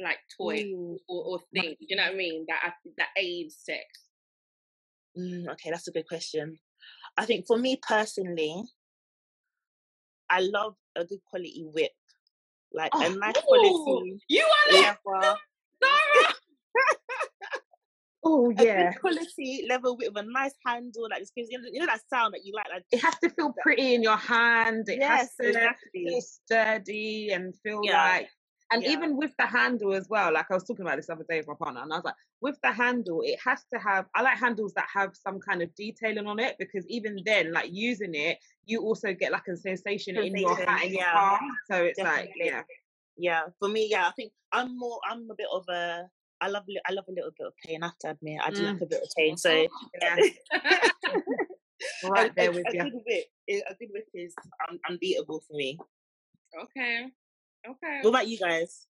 like 0.00 0.18
toy 0.36 0.64
or, 1.08 1.24
or 1.24 1.40
thing? 1.54 1.76
You 1.78 1.96
know 1.96 2.02
what 2.02 2.12
i 2.12 2.16
mean? 2.16 2.46
That 2.48 2.74
that 2.98 3.08
aids 3.16 3.56
sex. 3.62 3.84
Mm, 5.16 5.48
okay 5.52 5.70
that's 5.70 5.88
a 5.88 5.92
good 5.92 6.08
question. 6.08 6.58
I 7.16 7.24
think 7.26 7.46
for 7.46 7.56
me 7.56 7.78
personally 7.80 8.62
i 10.30 10.40
love 10.40 10.74
a 10.96 11.04
good 11.04 11.20
quality 11.24 11.64
whip. 11.72 11.92
Like 12.72 12.90
oh, 12.94 13.06
a 13.06 13.16
nice 13.16 13.34
quality 13.44 14.18
you 14.28 14.44
are 14.44 14.72
leather. 14.74 14.96
Sarah! 15.82 16.34
Oh 18.26 18.50
yeah, 18.58 18.92
quality 18.94 19.66
level 19.68 19.96
with 19.96 20.16
a 20.16 20.22
nice 20.22 20.54
handle, 20.64 21.08
like 21.10 21.20
this 21.20 21.30
you 21.36 21.60
know, 21.60 21.68
you 21.70 21.80
know 21.80 21.86
that 21.86 22.00
sound 22.08 22.32
that 22.32 22.44
you 22.44 22.54
like. 22.54 22.66
Like 22.72 22.84
it 22.90 23.02
has 23.02 23.14
to 23.22 23.28
feel 23.28 23.54
pretty 23.62 23.94
in 23.94 24.02
your 24.02 24.16
hand. 24.16 24.88
It 24.88 24.98
yes, 24.98 25.20
has 25.20 25.34
to 25.40 25.48
exactly. 25.48 25.90
feel 25.92 26.20
sturdy 26.20 27.30
and 27.32 27.54
feel 27.62 27.80
yeah. 27.84 28.02
like. 28.02 28.28
And 28.72 28.82
yeah. 28.82 28.92
even 28.92 29.18
with 29.18 29.32
the 29.38 29.46
handle 29.46 29.94
as 29.94 30.08
well, 30.08 30.32
like 30.32 30.46
I 30.50 30.54
was 30.54 30.64
talking 30.64 30.86
about 30.86 30.96
this 30.96 31.10
other 31.10 31.24
day 31.28 31.36
with 31.36 31.48
my 31.48 31.54
partner, 31.54 31.82
and 31.82 31.92
I 31.92 31.96
was 31.96 32.04
like, 32.04 32.14
with 32.40 32.56
the 32.62 32.72
handle, 32.72 33.20
it 33.22 33.38
has 33.44 33.62
to 33.74 33.78
have. 33.78 34.06
I 34.14 34.22
like 34.22 34.38
handles 34.38 34.72
that 34.74 34.86
have 34.92 35.10
some 35.14 35.38
kind 35.38 35.60
of 35.60 35.74
detailing 35.74 36.26
on 36.26 36.40
it 36.40 36.56
because 36.58 36.86
even 36.88 37.18
then, 37.26 37.52
like 37.52 37.68
using 37.70 38.14
it, 38.14 38.38
you 38.64 38.80
also 38.80 39.12
get 39.12 39.32
like 39.32 39.46
a 39.48 39.56
sensation, 39.56 40.14
sensation 40.14 40.34
in 40.34 40.36
your 40.36 40.56
hand, 40.56 40.84
in 40.84 40.94
your 40.94 41.04
palm. 41.04 41.40
So 41.70 41.84
it's 41.84 41.98
Definitely. 41.98 42.26
like, 42.26 42.34
yeah, 42.36 42.62
yeah. 43.18 43.42
For 43.60 43.68
me, 43.68 43.86
yeah, 43.90 44.08
I 44.08 44.12
think 44.12 44.32
I'm 44.50 44.78
more. 44.78 44.98
I'm 45.08 45.28
a 45.30 45.34
bit 45.34 45.48
of 45.52 45.68
a 45.68 46.08
I 46.44 46.48
love 46.48 46.64
I 46.86 46.92
love 46.92 47.06
a 47.08 47.12
little 47.12 47.30
bit 47.36 47.46
of 47.46 47.54
pain. 47.64 47.82
I 47.82 47.86
have 47.86 47.98
to 48.00 48.10
admit, 48.10 48.40
I 48.44 48.50
do 48.50 48.62
mm. 48.62 48.72
like 48.72 48.82
a 48.82 48.86
bit 48.86 49.02
of 49.02 49.08
pain. 49.16 49.36
So 49.38 49.66
yeah. 50.02 50.16
right 52.04 52.32
there 52.36 52.52
with 52.52 52.66
a, 52.68 52.74
you. 52.74 52.80
A 52.80 52.84
good 52.84 53.00
whip, 53.06 53.24
a 53.48 53.74
good 53.78 53.88
whip 53.94 54.08
is 54.12 54.34
un- 54.68 54.78
unbeatable 54.88 55.42
for 55.48 55.56
me. 55.56 55.78
Okay, 56.60 57.06
okay. 57.66 57.98
What 58.02 58.10
about 58.10 58.28
you 58.28 58.38
guys? 58.38 58.86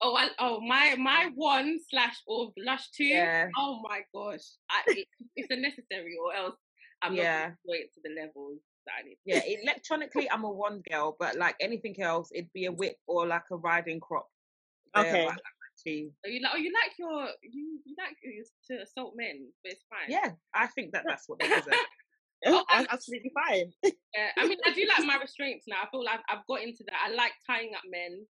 Oh, 0.00 0.16
I, 0.16 0.28
oh, 0.38 0.60
my 0.60 0.96
my 0.98 1.30
one 1.34 1.78
slash 1.90 2.16
or 2.26 2.52
blush 2.56 2.90
two. 2.96 3.04
Yeah. 3.04 3.48
Oh 3.58 3.82
my 3.82 4.00
gosh, 4.14 4.44
I, 4.70 4.82
it, 4.86 5.06
it's 5.36 5.50
a 5.50 5.56
necessary, 5.56 6.16
or 6.22 6.34
else 6.34 6.56
I'm 7.02 7.14
yeah. 7.14 7.48
not 7.48 7.56
going 7.66 7.84
to 7.94 8.00
the 8.02 8.14
levels. 8.20 8.60
that 8.86 8.94
I 9.00 9.02
need. 9.06 9.18
Yeah, 9.26 9.42
electronically, 9.62 10.30
I'm 10.30 10.44
a 10.44 10.50
one 10.50 10.82
girl, 10.90 11.14
but 11.20 11.36
like 11.36 11.56
anything 11.60 12.00
else, 12.00 12.30
it'd 12.34 12.52
be 12.54 12.64
a 12.64 12.72
whip 12.72 12.96
or 13.06 13.26
like 13.26 13.44
a 13.52 13.56
riding 13.56 14.00
crop. 14.00 14.28
Okay. 14.96 15.26
Like, 15.26 15.38
to. 15.86 16.10
Oh, 16.24 16.28
you 16.28 16.40
like, 16.40 16.52
oh, 16.54 16.58
you 16.58 16.72
like 16.72 16.92
your, 16.98 17.28
you, 17.42 17.80
you 17.84 17.94
like 17.98 18.16
to 18.70 18.82
assault 18.82 19.14
men, 19.16 19.48
but 19.62 19.72
it's 19.72 19.84
fine. 19.90 20.08
Yeah, 20.08 20.32
I 20.54 20.66
think 20.68 20.92
that 20.92 21.04
that's 21.06 21.28
what 21.28 21.38
they 21.40 21.48
deserve. 21.48 21.74
oh, 22.46 22.64
absolutely 22.90 23.32
fine. 23.34 23.72
yeah, 23.82 24.30
I 24.38 24.46
mean, 24.46 24.58
I 24.66 24.72
do 24.72 24.86
like 24.86 25.06
my 25.06 25.18
restraints 25.20 25.66
now. 25.68 25.76
I 25.82 25.90
feel 25.90 26.04
like 26.04 26.20
I've 26.28 26.46
got 26.48 26.62
into 26.62 26.84
that. 26.86 26.96
I 27.06 27.14
like 27.14 27.32
tying 27.48 27.72
up 27.74 27.82
men. 27.90 28.26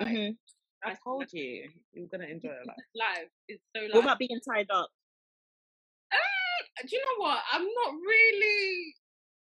Like, 0.00 0.14
mm-hmm. 0.14 0.88
I 0.88 0.94
told 1.04 1.26
you 1.32 1.68
you're 1.92 2.08
gonna 2.10 2.24
enjoy 2.30 2.50
it. 2.50 2.66
Life 2.66 3.30
is 3.48 3.60
so. 3.74 3.82
Live. 3.82 3.94
What 3.94 4.04
about 4.04 4.18
being 4.18 4.40
tied 4.48 4.70
up? 4.70 4.88
Uh, 6.12 6.82
do 6.82 6.88
you 6.96 7.00
know 7.00 7.24
what? 7.24 7.40
I'm 7.52 7.62
not 7.62 7.94
really. 7.94 8.94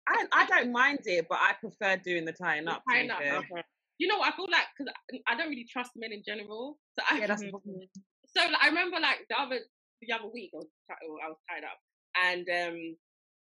I 0.07 0.25
I 0.31 0.45
don't 0.45 0.71
mind 0.71 0.99
it, 1.05 1.27
but 1.29 1.39
I 1.41 1.53
prefer 1.59 1.97
doing 1.97 2.25
the 2.25 2.31
tying 2.31 2.67
up. 2.67 2.81
Tying 2.89 3.11
up. 3.11 3.19
Okay 3.21 3.63
you 3.99 4.07
know, 4.07 4.23
I 4.23 4.31
feel 4.31 4.47
like 4.49 4.65
because 4.71 4.91
I 5.27 5.35
don't 5.35 5.51
really 5.51 5.67
trust 5.69 5.91
men 5.95 6.15
in 6.15 6.23
general. 6.25 6.79
So 6.97 7.03
I, 7.03 7.19
yeah, 7.19 7.27
that's 7.27 7.43
so 8.33 8.39
like, 8.39 8.63
I 8.63 8.67
remember 8.67 8.97
like 8.99 9.27
the 9.29 9.35
other 9.35 9.59
the 10.01 10.15
other 10.15 10.31
week 10.31 10.51
I 10.55 10.57
was 10.57 10.71
I 10.89 11.27
was 11.27 11.37
tied 11.51 11.67
up 11.67 11.77
and 12.15 12.47
um 12.47 12.95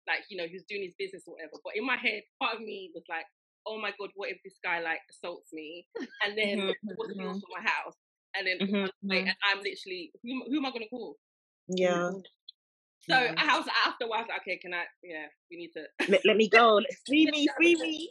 like 0.07 0.23
you 0.31 0.39
know 0.39 0.47
he 0.47 0.55
was 0.55 0.63
doing 0.71 0.87
his 0.87 0.95
business 0.97 1.27
or 1.27 1.35
whatever. 1.35 1.59
But 1.63 1.75
in 1.75 1.85
my 1.85 1.99
head, 1.99 2.23
part 2.41 2.55
of 2.55 2.61
me 2.63 2.89
was 2.95 3.03
like, 3.11 3.27
oh 3.67 3.77
my 3.77 3.91
god, 3.99 4.09
what 4.15 4.31
if 4.31 4.39
this 4.43 4.55
guy 4.63 4.79
like 4.79 5.03
assaults 5.11 5.51
me 5.51 5.85
and 6.23 6.33
then 6.39 6.63
mm-hmm. 6.63 6.95
what's 6.95 7.11
the 7.11 7.43
for 7.43 7.51
my 7.51 7.67
house 7.67 7.99
and 8.31 8.47
then 8.47 8.57
mm-hmm. 8.63 9.11
and 9.11 9.35
I'm 9.51 9.59
literally 9.59 10.11
who, 10.23 10.47
who 10.47 10.57
am 10.57 10.65
I 10.65 10.71
gonna 10.71 10.89
call? 10.89 11.19
Yeah. 11.67 12.11
So 13.09 13.15
yeah. 13.15 13.35
I 13.37 13.57
was 13.59 13.67
after 13.85 14.05
a 14.05 14.07
while, 14.07 14.19
I 14.19 14.21
was 14.23 14.29
like, 14.31 14.41
okay, 14.41 14.59
can 14.63 14.73
I? 14.73 14.83
Yeah, 15.03 15.27
we 15.51 15.57
need 15.57 15.71
to 15.75 15.83
let, 16.07 16.25
let 16.25 16.37
me 16.37 16.47
go. 16.47 16.79
free 17.07 17.27
me, 17.31 17.47
free 17.57 17.75
me 17.75 18.09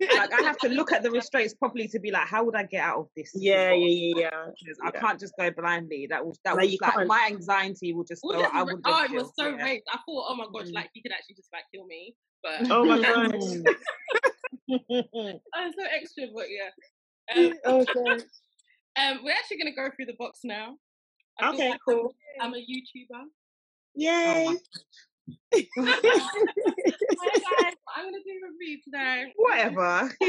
like 0.00 0.32
I 0.32 0.42
have 0.42 0.58
to 0.58 0.68
look 0.68 0.92
at 0.92 1.02
the 1.02 1.10
restraints 1.10 1.54
properly 1.54 1.88
to 1.88 1.98
be 1.98 2.10
like, 2.10 2.26
how 2.26 2.44
would 2.44 2.54
I 2.54 2.64
get 2.64 2.82
out 2.82 2.98
of 2.98 3.08
this? 3.16 3.32
Yeah, 3.34 3.72
yeah, 3.72 4.12
yeah, 4.16 4.30
yeah. 4.64 4.72
I 4.84 4.90
can't 4.90 5.20
just 5.20 5.34
go 5.38 5.50
blindly. 5.50 6.06
That 6.08 6.24
was 6.24 6.38
that 6.44 6.56
was 6.56 6.78
like 6.80 7.06
my 7.06 7.28
anxiety 7.30 7.92
will 7.92 8.04
just 8.04 8.22
go. 8.22 8.40
I 8.40 8.62
would. 8.62 8.80
Oh, 8.84 9.04
it 9.04 9.12
was 9.12 9.32
so 9.38 9.48
yeah. 9.48 9.64
I 9.64 9.80
thought, 10.06 10.26
oh 10.28 10.36
my 10.36 10.46
gosh, 10.52 10.68
mm. 10.68 10.74
like 10.74 10.90
he 10.94 11.02
could 11.02 11.12
actually 11.12 11.34
just 11.36 11.50
like 11.52 11.64
kill 11.74 11.86
me. 11.86 12.14
But 12.42 12.70
oh 12.70 12.84
my 12.84 13.00
gosh. 13.02 13.34
I'm 15.54 15.72
so 15.72 15.84
extra, 15.90 16.24
but 16.34 16.46
yeah. 16.48 16.70
Um, 17.36 17.52
oh 17.64 17.84
gosh. 17.84 18.20
Um, 18.96 19.20
we're 19.22 19.32
actually 19.32 19.58
gonna 19.58 19.74
go 19.74 19.90
through 19.94 20.06
the 20.06 20.16
box 20.18 20.40
now. 20.44 20.76
I 21.40 21.50
okay, 21.50 21.70
like 21.70 21.80
cool. 21.86 22.14
I'm, 22.40 22.48
I'm 22.48 22.54
a 22.54 22.58
YouTuber. 22.58 23.24
Yay! 23.94 24.46
Oh 24.48 24.56
Hi 25.52 25.62
guys, 27.58 27.74
I'm 27.96 28.04
gonna 28.04 28.18
do 28.24 28.32
a 28.32 28.50
review 28.50 28.78
today. 28.84 29.32
Whatever. 29.36 30.10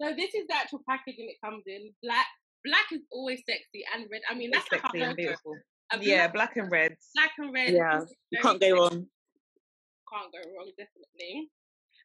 so 0.00 0.14
this 0.16 0.34
is 0.34 0.46
the 0.48 0.54
actual 0.54 0.82
packaging 0.88 1.28
it 1.30 1.36
comes 1.44 1.62
in. 1.66 1.92
Black 2.02 2.26
black 2.64 2.86
is 2.92 3.02
always 3.12 3.40
sexy 3.48 3.84
and 3.94 4.06
red. 4.10 4.22
I 4.30 4.34
mean 4.34 4.50
that's 4.52 4.66
it's 4.70 4.82
sexy 4.82 5.00
and 5.00 5.16
beautiful. 5.16 5.56
yeah, 6.00 6.28
black 6.28 6.56
and 6.56 6.70
red. 6.70 6.96
Black 7.14 7.32
and 7.38 7.52
red. 7.52 7.72
Yeah. 7.72 8.00
You 8.30 8.40
can't 8.40 8.60
go 8.60 8.72
wrong. 8.72 9.06
Can't 10.12 10.32
go 10.32 10.50
wrong, 10.56 10.70
definitely. 10.78 11.50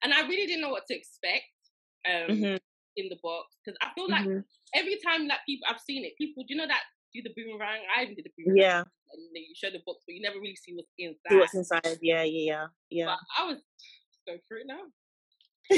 And 0.03 0.13
I 0.13 0.21
really 0.27 0.47
didn't 0.47 0.61
know 0.61 0.69
what 0.69 0.87
to 0.87 0.95
expect 0.95 1.45
um 2.09 2.35
mm-hmm. 2.35 2.57
in 2.97 3.09
the 3.09 3.17
box. 3.23 3.55
Because 3.63 3.77
I 3.81 3.93
feel 3.95 4.09
like 4.09 4.25
mm-hmm. 4.25 4.39
every 4.75 4.97
time 5.05 5.27
that 5.27 5.39
people 5.45 5.67
I've 5.69 5.81
seen 5.81 6.05
it, 6.05 6.13
people 6.17 6.43
do 6.43 6.53
you 6.53 6.59
know 6.59 6.67
that 6.67 6.83
do 7.13 7.21
the 7.21 7.33
boomerang. 7.35 7.81
I 7.89 8.03
even 8.03 8.15
did 8.15 8.25
the 8.25 8.35
boomerang. 8.37 8.61
Yeah. 8.61 8.83
And 8.83 9.21
you 9.33 9.55
show 9.55 9.69
the 9.69 9.81
box, 9.85 10.05
but 10.05 10.13
you 10.13 10.21
never 10.21 10.37
really 10.37 10.55
see 10.55 10.75
what's 10.75 10.93
inside. 10.97 11.29
See 11.29 11.37
what's 11.37 11.55
inside. 11.55 11.97
Yeah, 12.01 12.23
yeah, 12.23 12.67
yeah. 12.89 13.09
But 13.09 13.19
I 13.37 13.41
was 13.49 13.59
go 14.27 14.37
through 14.45 14.61
it 14.61 14.69
now. 14.69 14.85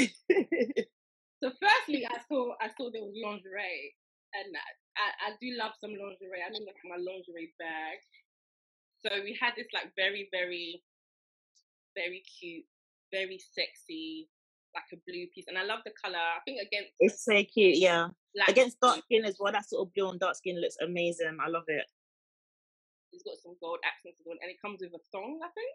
so 1.40 1.48
firstly, 1.56 2.04
I 2.04 2.18
saw 2.28 2.52
I 2.60 2.68
saw 2.76 2.92
there 2.92 3.04
was 3.04 3.16
lingerie, 3.16 3.96
and 4.36 4.52
I, 4.52 5.32
I 5.32 5.36
do 5.40 5.56
love 5.56 5.72
some 5.80 5.96
lingerie. 5.96 6.44
I 6.44 6.52
mean, 6.52 6.68
like 6.68 6.76
my 6.84 7.00
lingerie 7.00 7.56
bag. 7.56 7.98
So 9.00 9.10
we 9.24 9.36
had 9.40 9.56
this 9.56 9.66
like 9.72 9.90
very, 9.96 10.28
very, 10.30 10.84
very 11.96 12.22
cute, 12.38 12.68
very 13.10 13.40
sexy 13.40 14.28
like 14.74 14.88
a 14.92 15.00
blue 15.06 15.26
piece, 15.34 15.44
and 15.48 15.58
I 15.58 15.64
love 15.64 15.80
the 15.84 15.92
color. 15.92 16.18
I 16.18 16.40
think 16.44 16.60
against 16.60 16.92
it's 17.00 17.24
so 17.24 17.42
cute, 17.44 17.78
yeah. 17.78 18.08
Like, 18.34 18.48
against 18.48 18.80
dark 18.80 19.02
skin 19.04 19.24
as 19.24 19.36
well, 19.38 19.52
that 19.52 19.68
sort 19.68 19.86
of 19.86 19.94
blue 19.94 20.08
on 20.08 20.18
dark 20.18 20.36
skin 20.36 20.60
looks 20.60 20.76
amazing. 20.80 21.36
I 21.40 21.48
love 21.48 21.64
it. 21.68 21.84
It's 23.12 23.22
got 23.22 23.36
some 23.42 23.56
gold 23.60 23.78
accents 23.84 24.20
on, 24.26 24.38
and 24.40 24.50
it 24.50 24.56
comes 24.60 24.80
with 24.80 24.92
a 24.94 25.02
thong, 25.12 25.40
I 25.44 25.48
think. 25.52 25.72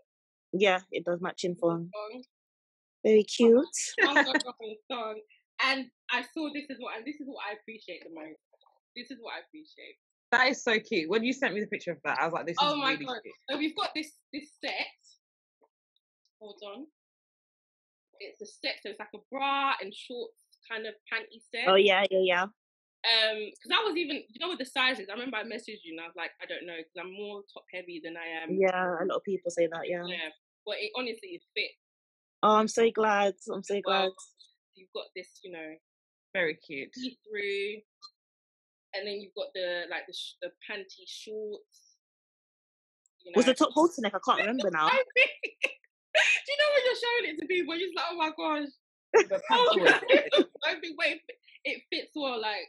Yeah, 0.54 0.80
it 0.92 1.06
does 1.06 1.22
matching 1.22 1.56
thong. 1.56 1.89
Very 3.04 3.24
cute. 3.36 3.66
thong. 4.89 5.22
And 5.63 5.86
I 6.12 6.22
saw 6.34 6.50
this 6.54 6.66
as 6.70 6.77
well, 6.80 6.94
and 6.96 7.06
this 7.06 7.20
is 7.20 7.27
what 7.27 7.44
I 7.50 7.58
appreciate 7.62 8.04
the 8.04 8.13
most. 8.13 8.38
This 8.96 9.12
is 9.12 9.18
what 9.22 9.34
I 9.38 9.39
appreciate. 9.46 9.98
That 10.32 10.50
is 10.50 10.63
so 10.63 10.80
cute. 10.80 11.10
When 11.10 11.24
you 11.24 11.34
sent 11.34 11.54
me 11.54 11.62
the 11.62 11.68
picture 11.68 11.92
of 11.92 12.00
that, 12.04 12.20
I 12.20 12.25
was 12.25 12.34
like, 12.34 12.46
"This 12.46 12.58
oh 12.60 12.74
is 12.74 12.77
my 12.77 12.92
really 12.94 13.06
god!" 13.06 13.22
Cute. 13.24 13.36
So 13.50 13.58
we've 13.58 13.75
got 13.75 13.92
this 13.96 14.12
this 14.34 14.50
set. 14.63 14.98
Hold 16.39 16.62
on. 16.66 16.86
It's 18.20 18.42
a 18.42 18.46
set, 18.46 18.76
so 18.82 18.90
it's 18.90 19.00
like 19.00 19.14
a 19.16 19.24
bra 19.32 19.74
and 19.82 19.94
shorts 19.94 20.38
kind 20.70 20.86
of 20.86 20.94
panty 21.12 21.42
set. 21.52 21.68
Oh 21.68 21.76
yeah, 21.76 22.04
yeah, 22.12 22.20
yeah. 22.22 22.44
Um, 23.08 23.38
because 23.54 23.72
I 23.72 23.88
was 23.88 23.96
even, 23.96 24.18
you 24.28 24.40
know, 24.40 24.50
with 24.50 24.60
the 24.60 24.66
sizes. 24.66 25.08
I 25.10 25.14
remember 25.14 25.38
I 25.38 25.44
messaged 25.44 25.86
you 25.86 25.96
and 25.96 26.02
I 26.02 26.08
was 26.08 26.18
like, 26.18 26.32
I 26.42 26.46
don't 26.46 26.66
know, 26.66 26.76
because 26.76 26.98
I'm 27.00 27.14
more 27.14 27.42
top 27.54 27.64
heavy 27.74 28.02
than 28.04 28.16
I 28.18 28.44
am. 28.44 28.58
Yeah, 28.58 28.98
a 29.00 29.06
lot 29.06 29.18
of 29.18 29.24
people 29.24 29.52
say 29.52 29.68
that. 29.72 29.88
Yeah. 29.88 30.04
Yeah, 30.06 30.30
but 30.66 30.76
it 30.80 30.92
honestly 30.98 31.40
it 31.40 31.44
fits. 31.56 31.78
Oh, 32.44 32.56
I'm 32.56 32.68
so 32.68 32.90
glad. 32.92 33.36
I'm 33.52 33.64
so 33.64 33.80
glad. 33.82 34.12
Well, 34.12 34.16
you've 34.76 34.92
got 34.94 35.06
this, 35.16 35.40
you 35.44 35.52
know, 35.52 35.76
very 36.34 36.56
cute. 36.56 36.94
See 36.96 37.18
through, 37.24 37.82
and 38.94 39.08
then 39.08 39.22
you've 39.22 39.36
got 39.36 39.48
the 39.56 39.84
like 39.90 40.06
the 40.08 40.14
sh- 40.14 40.36
the 40.42 40.50
panty 40.70 41.06
shorts. 41.08 41.96
You 43.24 43.32
know. 43.32 43.38
Was 43.38 43.46
the 43.46 43.54
top 43.54 43.72
halter 43.74 44.02
neck? 44.02 44.14
I 44.16 44.20
can't 44.24 44.42
remember 44.42 44.70
now. 44.72 44.90
Do 46.46 46.52
you 46.52 46.58
know 46.58 46.70
when 46.74 46.84
you're 46.86 47.02
showing 47.04 47.26
it 47.30 47.36
to 47.40 47.48
people, 47.48 47.76
you're 47.76 47.88
just 47.88 47.98
like, 47.98 48.10
oh 48.12 48.18
my 48.18 48.32
gosh. 48.36 48.70
oh, 49.52 50.44
I 50.66 50.80
think 50.80 50.98
wait, 51.00 51.22
it 51.64 51.82
fits 51.92 52.12
well, 52.16 52.40
like, 52.40 52.68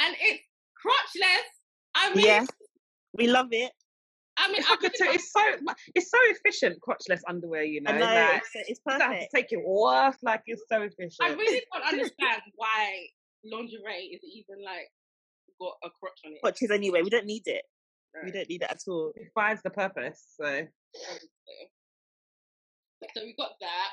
and 0.00 0.14
it's 0.20 0.44
crotchless. 0.78 1.48
I 1.94 2.14
mean, 2.14 2.24
yeah, 2.24 2.46
we 3.14 3.26
love 3.26 3.48
it. 3.50 3.72
I 4.38 4.48
mean, 4.48 4.58
it's, 4.60 4.70
like 4.70 4.82
a, 4.82 5.12
it's 5.12 5.30
so 5.30 5.40
it's 5.94 6.10
so 6.10 6.18
efficient 6.22 6.78
crotchless 6.80 7.20
underwear. 7.28 7.64
You 7.64 7.82
know, 7.82 7.92
know 7.92 8.00
like, 8.00 8.42
it's, 8.54 8.68
it's 8.68 8.80
perfect. 8.84 9.32
take 9.34 9.52
it 9.52 9.62
off, 9.66 10.16
like 10.22 10.42
it's 10.46 10.62
so 10.70 10.82
efficient. 10.82 11.16
I 11.20 11.34
really 11.34 11.62
don't 11.72 11.84
understand 11.92 12.42
why 12.56 13.06
lingerie 13.44 14.10
is 14.14 14.20
even 14.24 14.64
like 14.64 14.88
got 15.60 15.74
a 15.84 15.90
crotch 15.90 16.20
on 16.24 16.32
it. 16.32 16.42
Crotches 16.42 16.70
anyway. 16.70 17.02
We 17.02 17.10
don't 17.10 17.26
need 17.26 17.42
it. 17.46 17.62
We 18.24 18.30
don't 18.30 18.48
need 18.48 18.62
it 18.62 18.70
at 18.70 18.80
all. 18.88 19.12
It 19.14 19.28
finds 19.34 19.62
the 19.62 19.70
purpose. 19.70 20.22
So. 20.40 20.66
So 23.14 23.22
we 23.22 23.34
got 23.36 23.52
that. 23.60 23.90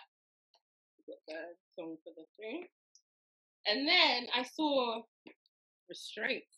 We 0.97 1.13
got 1.13 1.19
the 1.27 1.55
song 1.75 1.97
for 2.03 2.13
the 2.15 2.25
thing. 2.37 2.67
And 3.65 3.87
then 3.87 4.27
I 4.35 4.43
saw 4.43 5.01
restraints. 5.89 6.57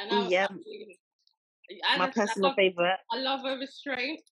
And 0.00 0.12
I 0.12 0.28
yeah. 0.28 0.48
My 1.98 2.08
personal 2.08 2.46
I 2.46 2.48
love, 2.48 2.56
favorite. 2.56 2.98
I 3.12 3.18
love 3.18 3.44
a 3.44 3.56
restraint. 3.56 4.22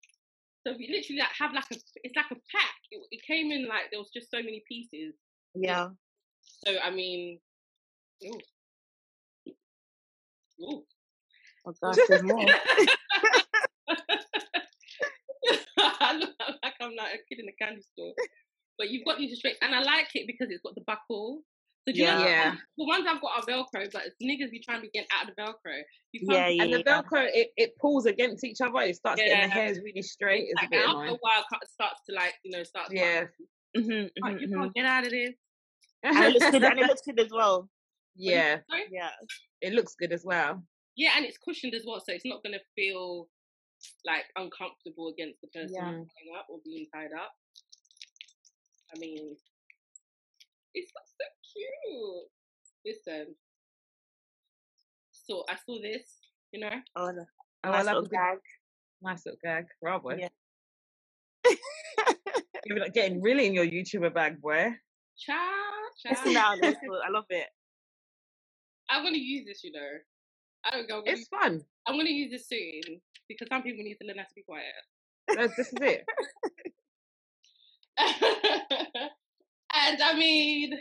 So 0.67 0.75
we 0.77 0.89
literally 0.91 1.21
like 1.21 1.29
have 1.39 1.53
like 1.53 1.71
a 1.73 1.77
it's 2.03 2.17
like 2.17 2.31
a 2.31 2.35
pack. 2.35 2.75
It, 2.91 3.01
it 3.11 3.23
came 3.23 3.53
in 3.53 3.69
like 3.69 3.91
there 3.91 4.01
was 4.01 4.11
just 4.13 4.31
so 4.31 4.39
many 4.39 4.63
pieces. 4.69 5.15
Yeah. 5.55 5.91
So 6.67 6.73
I 6.83 6.91
mean, 6.91 7.39
ooh. 8.25 8.41
Ooh. 10.63 10.83
Oh 11.67 11.75
gosh, 11.83 11.97
there's 12.09 12.23
more. 12.23 12.41
I 15.79 16.17
look 16.19 16.35
like 16.97 17.15
a 17.15 17.23
kid 17.29 17.43
in 17.43 17.49
a 17.49 17.57
candy 17.65 17.83
store. 17.83 18.13
But 18.79 18.91
you've 18.91 19.05
got 19.05 19.19
these 19.19 19.39
straight, 19.39 19.57
and 19.63 19.75
I 19.75 19.83
like 19.83 20.09
it 20.15 20.27
because 20.27 20.49
it's 20.51 20.63
got 20.63 20.75
the 20.75 20.85
buckle. 20.87 21.43
So 21.89 21.95
yeah, 21.95 22.21
yeah. 22.21 22.55
The 22.77 22.85
ones 22.85 23.07
I've 23.09 23.21
got 23.21 23.39
are 23.39 23.43
Velcro, 23.43 23.91
but 23.93 24.03
niggas 24.23 24.51
be 24.51 24.61
trying 24.61 24.83
to 24.83 24.89
get 24.89 25.07
out 25.15 25.29
of 25.29 25.37
the 25.37 25.41
Velcro. 25.41 25.81
You 26.13 26.27
can't, 26.27 26.33
yeah, 26.33 26.49
yeah, 26.49 26.63
and 26.65 26.73
the 26.75 26.83
Velcro 26.83 27.29
it, 27.33 27.51
it 27.57 27.79
pulls 27.81 28.07
against 28.07 28.45
each 28.45 28.61
other. 28.61 28.81
It 28.81 28.97
starts 28.97 29.23
yeah. 29.23 29.29
getting 29.29 29.49
the 29.49 29.55
hairs 29.55 29.79
really 29.83 30.03
straight. 30.03 30.47
It's 30.49 30.61
like, 30.61 30.73
a 30.73 30.85
after 30.85 31.15
a 31.15 31.19
while, 31.21 31.45
it 31.63 31.71
starts 31.71 32.01
to 32.09 32.17
like 32.17 32.35
you 32.45 32.57
know 32.57 32.65
start. 32.65 32.89
Yeah. 32.91 33.27
Mm-hmm, 33.77 33.91
mm-hmm, 33.91 34.39
you 34.39 34.49
can't 34.49 34.51
mm-hmm. 34.51 34.69
get 34.75 34.85
out 34.85 35.05
of 35.05 35.11
this. 35.11 35.35
and 36.03 36.19
it 36.19 36.33
looks 36.35 36.51
good, 36.51 36.65
and 36.65 36.79
it 36.81 36.87
looks 36.89 37.03
good 37.03 37.21
as 37.21 37.31
well. 37.31 37.69
Yeah. 38.17 38.59
Yeah. 38.91 39.11
It 39.61 39.73
looks 39.73 39.95
good 39.95 40.13
as 40.13 40.25
well. 40.25 40.63
Yeah, 40.97 41.11
and 41.17 41.25
it's 41.25 41.39
cushioned 41.39 41.75
as 41.75 41.85
well, 41.87 42.01
so 42.01 42.13
it's 42.13 42.25
not 42.25 42.43
gonna 42.43 42.59
feel 42.75 43.29
like 44.05 44.25
uncomfortable 44.37 45.09
against 45.09 45.41
the 45.41 45.49
person 45.49 45.75
yeah. 45.75 45.83
tying 45.83 46.33
up 46.39 46.47
or 46.49 46.59
being 46.65 46.87
tied 46.95 47.13
up. 47.17 47.33
I 48.95 48.99
mean, 48.99 49.37
it's 50.75 50.93
so 50.93 51.25
cute. 51.53 52.29
Listen, 52.85 53.35
so 55.11 55.45
I 55.49 55.57
saw 55.67 55.81
this, 55.83 56.19
you 56.53 56.61
know. 56.61 56.71
Oh, 56.95 57.11
no. 57.11 57.25
oh 57.65 57.71
nice 57.71 57.87
I 57.87 57.93
love 57.93 58.05
the 58.05 58.11
gag. 58.11 58.39
Nice 59.03 59.27
little 59.27 59.39
gag, 59.43 59.67
bravo. 59.83 60.11
Yeah. 60.11 60.29
You're 62.65 62.79
like 62.79 62.95
getting 62.95 63.21
really 63.21 63.47
in 63.47 63.55
your 63.55 63.67
YouTuber 63.67 64.15
bag, 64.15 64.41
boy. 64.41 64.73
Cha, 65.19 65.35
cha. 66.03 66.11
Listen 66.11 66.37
I 66.37 67.11
love 67.11 67.25
it. 67.31 67.47
I'm 68.89 69.03
gonna 69.03 69.19
use 69.19 69.47
this, 69.47 69.65
you 69.65 69.73
know. 69.73 69.81
I 70.65 70.71
don't 70.71 70.89
know. 70.89 71.03
It's 71.05 71.29
fun. 71.29 71.61
I'm 71.87 71.97
gonna 71.97 72.11
use 72.11 72.31
this 72.31 72.49
soon 72.49 73.01
because 73.29 73.49
some 73.49 73.63
people 73.63 73.85
need 73.85 73.97
to 74.01 74.07
learn 74.07 74.19
how 74.19 74.25
to 74.25 74.35
be 74.35 74.43
quiet. 74.43 74.75
this 75.57 75.69
is 75.69 75.75
it. 75.81 76.05
and 79.75 80.03
I 80.03 80.15
mean, 80.17 80.79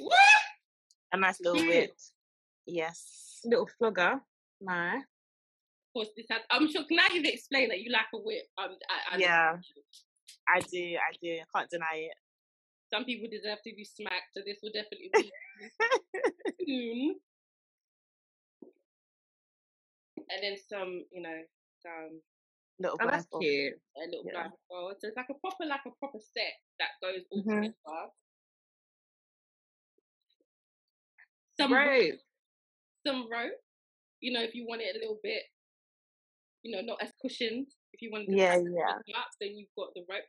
what? 0.00 0.18
A 1.12 1.16
nice 1.18 1.40
little 1.40 1.66
whip. 1.66 1.92
Yes. 2.66 3.40
Little 3.44 3.68
flogger. 3.78 4.20
Nice. 4.60 4.96
Of 4.96 5.92
course, 5.92 6.08
this 6.16 6.26
has, 6.30 6.40
I'm 6.50 6.70
sure. 6.70 6.84
Can 6.84 6.98
I 6.98 7.08
even 7.14 7.26
explain 7.26 7.68
that 7.68 7.80
you 7.80 7.92
like 7.92 8.06
a 8.14 8.18
whip? 8.18 8.44
Um, 8.56 8.76
I, 8.88 9.14
I 9.14 9.18
yeah, 9.18 9.56
I 10.48 10.60
do. 10.60 10.96
I 10.96 11.12
do. 11.22 11.38
I 11.40 11.58
can't 11.58 11.70
deny 11.70 12.08
it. 12.08 12.16
Some 12.92 13.04
people 13.04 13.28
deserve 13.30 13.58
to 13.64 13.74
be 13.74 13.84
smacked, 13.84 14.32
so 14.34 14.40
this 14.46 14.58
will 14.62 14.72
definitely 14.72 15.10
be 15.12 15.30
soon. 16.66 17.16
And 20.32 20.42
then 20.42 20.56
some, 20.68 21.04
you 21.12 21.22
know, 21.22 21.38
some 21.82 22.20
little 22.78 22.98
oh, 23.00 23.06
that's 23.10 23.26
cute. 23.40 23.74
A 23.96 24.08
little 24.08 24.24
yeah. 24.24 24.48
blindfold. 24.70 24.96
So 25.00 25.08
it's 25.08 25.16
like 25.16 25.30
a 25.30 25.38
proper, 25.38 25.64
like 25.68 25.84
a 25.86 25.90
proper 25.98 26.18
set 26.18 26.54
that 26.80 26.96
goes 27.02 27.22
all 27.30 27.40
mm-hmm. 27.40 27.62
together. 27.62 28.08
Some 31.60 31.72
rope. 31.72 32.20
Some 33.06 33.28
rope. 33.30 33.60
You 34.20 34.32
know, 34.32 34.42
if 34.42 34.54
you 34.54 34.66
want 34.66 34.82
it 34.82 34.96
a 34.96 34.98
little 34.98 35.18
bit, 35.22 35.42
you 36.62 36.74
know, 36.74 36.82
not 36.82 37.02
as 37.02 37.12
cushioned. 37.20 37.66
If 37.92 38.00
you 38.00 38.10
want 38.10 38.28
to 38.28 38.34
yeah, 38.34 38.56
yeah. 38.56 39.18
Up, 39.18 39.30
then 39.40 39.56
you've 39.56 39.68
got 39.76 39.92
the 39.94 40.02
rope. 40.08 40.24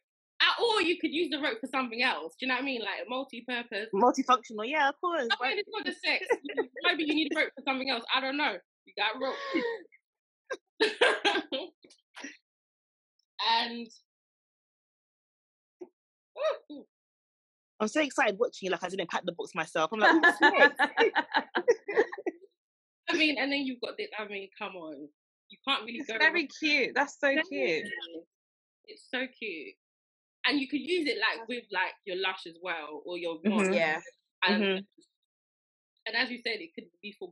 Or 0.60 0.82
you 0.82 1.00
could 1.00 1.12
use 1.12 1.30
the 1.32 1.40
rope 1.40 1.58
for 1.62 1.68
something 1.68 2.04
else. 2.04 2.36
Do 2.40 2.46
you 2.46 2.50
know 2.50 2.56
what 2.56 2.64
I 2.64 2.66
mean? 2.66 2.82
Like 2.82 3.08
multi-purpose, 3.08 3.90
multifunctional. 3.96 4.68
Yeah, 4.68 4.90
of 4.90 4.96
course. 5.00 5.28
I 5.42 5.50
mean, 5.50 5.60
it's 5.60 5.70
not 5.72 5.86
the 5.86 5.94
sex. 6.06 6.26
Maybe 6.84 7.06
you 7.06 7.16
need 7.16 7.32
rope 7.36 7.50
for 7.56 7.64
something 7.66 7.90
else. 7.90 8.04
I 8.14 8.20
don't 8.20 8.38
know. 8.38 8.54
You 8.86 8.94
got 8.98 9.20
rope. 9.22 9.36
and 13.60 13.88
I'm 17.80 17.88
so 17.88 18.02
excited 18.02 18.38
watching 18.40 18.68
you. 18.68 18.72
Like 18.72 18.84
I 18.84 18.90
didn't 18.90 19.10
pack 19.10 19.26
the 19.26 19.34
books 19.34 19.54
myself. 19.54 19.92
I'm 19.92 20.00
like, 20.00 20.36
oh, 20.42 20.42
I 23.10 23.18
mean, 23.18 23.38
and 23.38 23.52
then 23.52 23.62
you've 23.62 23.82
got 23.82 23.98
this. 23.98 24.08
I 24.18 24.28
mean, 24.28 24.50
come 24.58 24.76
on, 24.76 25.08
you 25.50 25.58
can't 25.68 25.84
really 25.84 26.00
it's 26.00 26.10
go. 26.10 26.18
Very 26.18 26.48
cute. 26.48 26.92
That's 26.96 27.20
so 27.20 27.36
cute. 27.50 27.86
It's 28.86 29.08
so 29.14 29.26
cute, 29.38 29.74
and 30.48 30.60
you 30.60 30.68
could 30.68 30.80
use 30.80 31.08
it 31.08 31.18
like 31.18 31.48
with 31.48 31.64
like 31.72 31.94
your 32.06 32.18
lush 32.18 32.48
as 32.48 32.56
well, 32.62 33.02
or 33.06 33.18
your 33.18 33.40
mm-hmm. 33.42 33.74
yeah. 33.74 34.00
And, 34.48 34.64
mm-hmm. 34.64 34.80
and 36.08 36.16
as 36.16 36.30
you 36.30 36.38
said, 36.38 36.60
it 36.60 36.74
could 36.76 36.86
be 37.02 37.16
for 37.18 37.30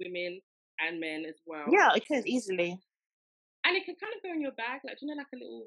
women 0.00 0.40
and 0.86 1.00
men 1.00 1.24
as 1.28 1.36
well. 1.46 1.64
Yeah, 1.70 1.90
it 1.94 2.06
can 2.06 2.26
easily. 2.26 2.78
And 3.64 3.76
it 3.76 3.84
can 3.84 3.94
kind 4.00 4.14
of 4.16 4.22
go 4.22 4.32
in 4.32 4.40
your 4.40 4.52
bag, 4.52 4.80
like 4.84 4.98
you 5.00 5.08
know, 5.08 5.14
like 5.16 5.26
a 5.34 5.36
little. 5.36 5.66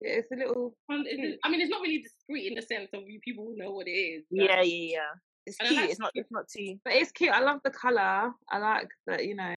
Yeah, 0.00 0.12
it's 0.12 0.32
a 0.32 0.36
little. 0.36 0.74
I 0.88 0.96
mean, 0.96 1.60
it's 1.60 1.70
not 1.70 1.82
really 1.82 2.02
discreet 2.02 2.48
in 2.48 2.54
the 2.54 2.62
sense 2.62 2.88
of 2.94 3.02
you 3.06 3.20
people 3.24 3.46
will 3.46 3.56
know 3.56 3.72
what 3.72 3.86
it 3.86 3.92
is. 3.92 4.24
Yeah, 4.30 4.62
yeah, 4.62 4.94
yeah. 4.94 5.12
It's 5.46 5.56
cute. 5.56 5.72
Like, 5.72 5.90
it's 5.90 5.98
not. 5.98 6.12
It's 6.14 6.30
not 6.30 6.48
too. 6.48 6.76
But 6.84 6.94
it's 6.94 7.12
cute. 7.12 7.32
I 7.32 7.40
love 7.40 7.60
the 7.64 7.70
color. 7.70 8.32
I 8.50 8.58
like 8.58 8.88
that. 9.06 9.26
You 9.26 9.34
know. 9.34 9.54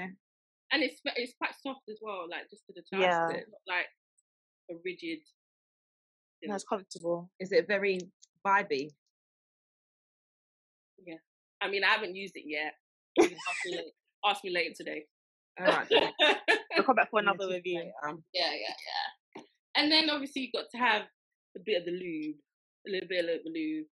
And 0.71 0.81
it's 0.81 0.99
it's 1.05 1.33
quite 1.37 1.53
soft 1.61 1.81
as 1.89 1.99
well, 2.01 2.25
like 2.29 2.49
just 2.49 2.63
to 2.67 2.73
the 2.75 2.81
touch. 2.81 3.01
Yeah. 3.01 3.29
It's 3.29 3.49
not 3.67 3.75
like 3.75 3.85
a 4.71 4.73
rigid. 4.83 5.19
No, 6.43 6.55
it's 6.55 6.63
comfortable. 6.63 7.29
Is 7.39 7.51
it 7.51 7.67
very 7.67 7.99
vibey? 8.45 8.89
Yeah. 11.05 11.15
I 11.61 11.69
mean, 11.69 11.83
I 11.83 11.89
haven't 11.89 12.15
used 12.15 12.33
it 12.35 12.43
yet. 12.45 12.73
ask 14.25 14.43
me 14.43 14.51
later 14.51 14.73
today. 14.77 15.03
All 15.59 15.67
right. 15.67 15.87
I'll 16.75 16.83
come 16.83 16.95
back 16.95 17.09
for 17.11 17.19
another 17.19 17.47
review. 17.49 17.91
Um, 18.07 18.23
yeah, 18.33 18.51
yeah, 18.51 18.75
yeah. 19.37 19.43
And 19.75 19.91
then 19.91 20.09
obviously 20.09 20.43
you 20.43 20.49
got 20.53 20.69
to 20.71 20.77
have 20.77 21.03
a 21.55 21.59
bit 21.65 21.79
of 21.79 21.85
the 21.85 21.91
lube, 21.91 22.35
a 22.87 22.91
little 22.91 23.07
bit 23.07 23.25
of 23.25 23.43
the 23.43 23.51
lube. 23.51 23.85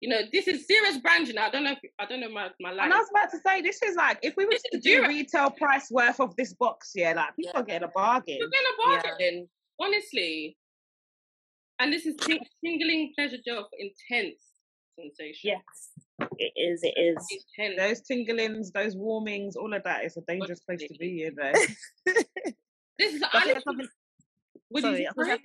You 0.00 0.10
know, 0.10 0.20
this 0.32 0.48
is 0.48 0.66
serious 0.66 0.98
branding. 0.98 1.38
I 1.38 1.48
don't 1.50 1.64
know. 1.64 1.72
If, 1.72 1.90
I 1.98 2.04
don't 2.04 2.20
know 2.20 2.28
my 2.28 2.48
my 2.60 2.72
life. 2.72 2.84
And 2.84 2.92
I 2.92 2.98
was 2.98 3.08
about 3.10 3.30
to 3.30 3.38
say, 3.38 3.62
this 3.62 3.80
is 3.82 3.96
like 3.96 4.18
if 4.22 4.34
we 4.36 4.44
were 4.44 4.52
to 4.72 4.80
do 4.80 5.06
retail 5.06 5.50
price 5.50 5.88
worth 5.90 6.20
of 6.20 6.36
this 6.36 6.52
box, 6.54 6.92
yeah, 6.94 7.14
like 7.14 7.34
people 7.36 7.52
yeah. 7.54 7.60
are 7.60 7.64
getting 7.64 7.88
a 7.88 7.92
bargain. 7.94 8.36
You're 8.38 8.50
getting 8.50 8.66
a 8.66 9.02
bargain, 9.02 9.48
yeah. 9.48 9.86
honestly. 9.86 10.56
And 11.80 11.92
this 11.92 12.06
is 12.06 12.16
tingling 12.62 13.12
pleasure 13.16 13.38
gel 13.44 13.68
for 13.68 13.78
intense 13.78 14.42
sensation. 14.98 15.50
Yes, 15.50 16.28
It 16.38 16.52
is. 16.56 16.80
It 16.82 16.94
is. 16.96 17.76
Those 17.76 18.02
tinglings, 18.02 18.72
those 18.72 18.96
warmings, 18.96 19.56
all 19.56 19.72
of 19.72 19.82
that 19.84 20.04
is 20.04 20.16
a 20.16 20.20
dangerous 20.22 20.60
place 20.60 20.80
to 20.82 20.94
be. 20.98 21.30
You 21.34 21.34
know. 21.34 21.52
this 22.98 23.14
is 23.14 23.22
honestly. 23.34 23.88
Sorry, 24.80 25.06
I, 25.08 25.38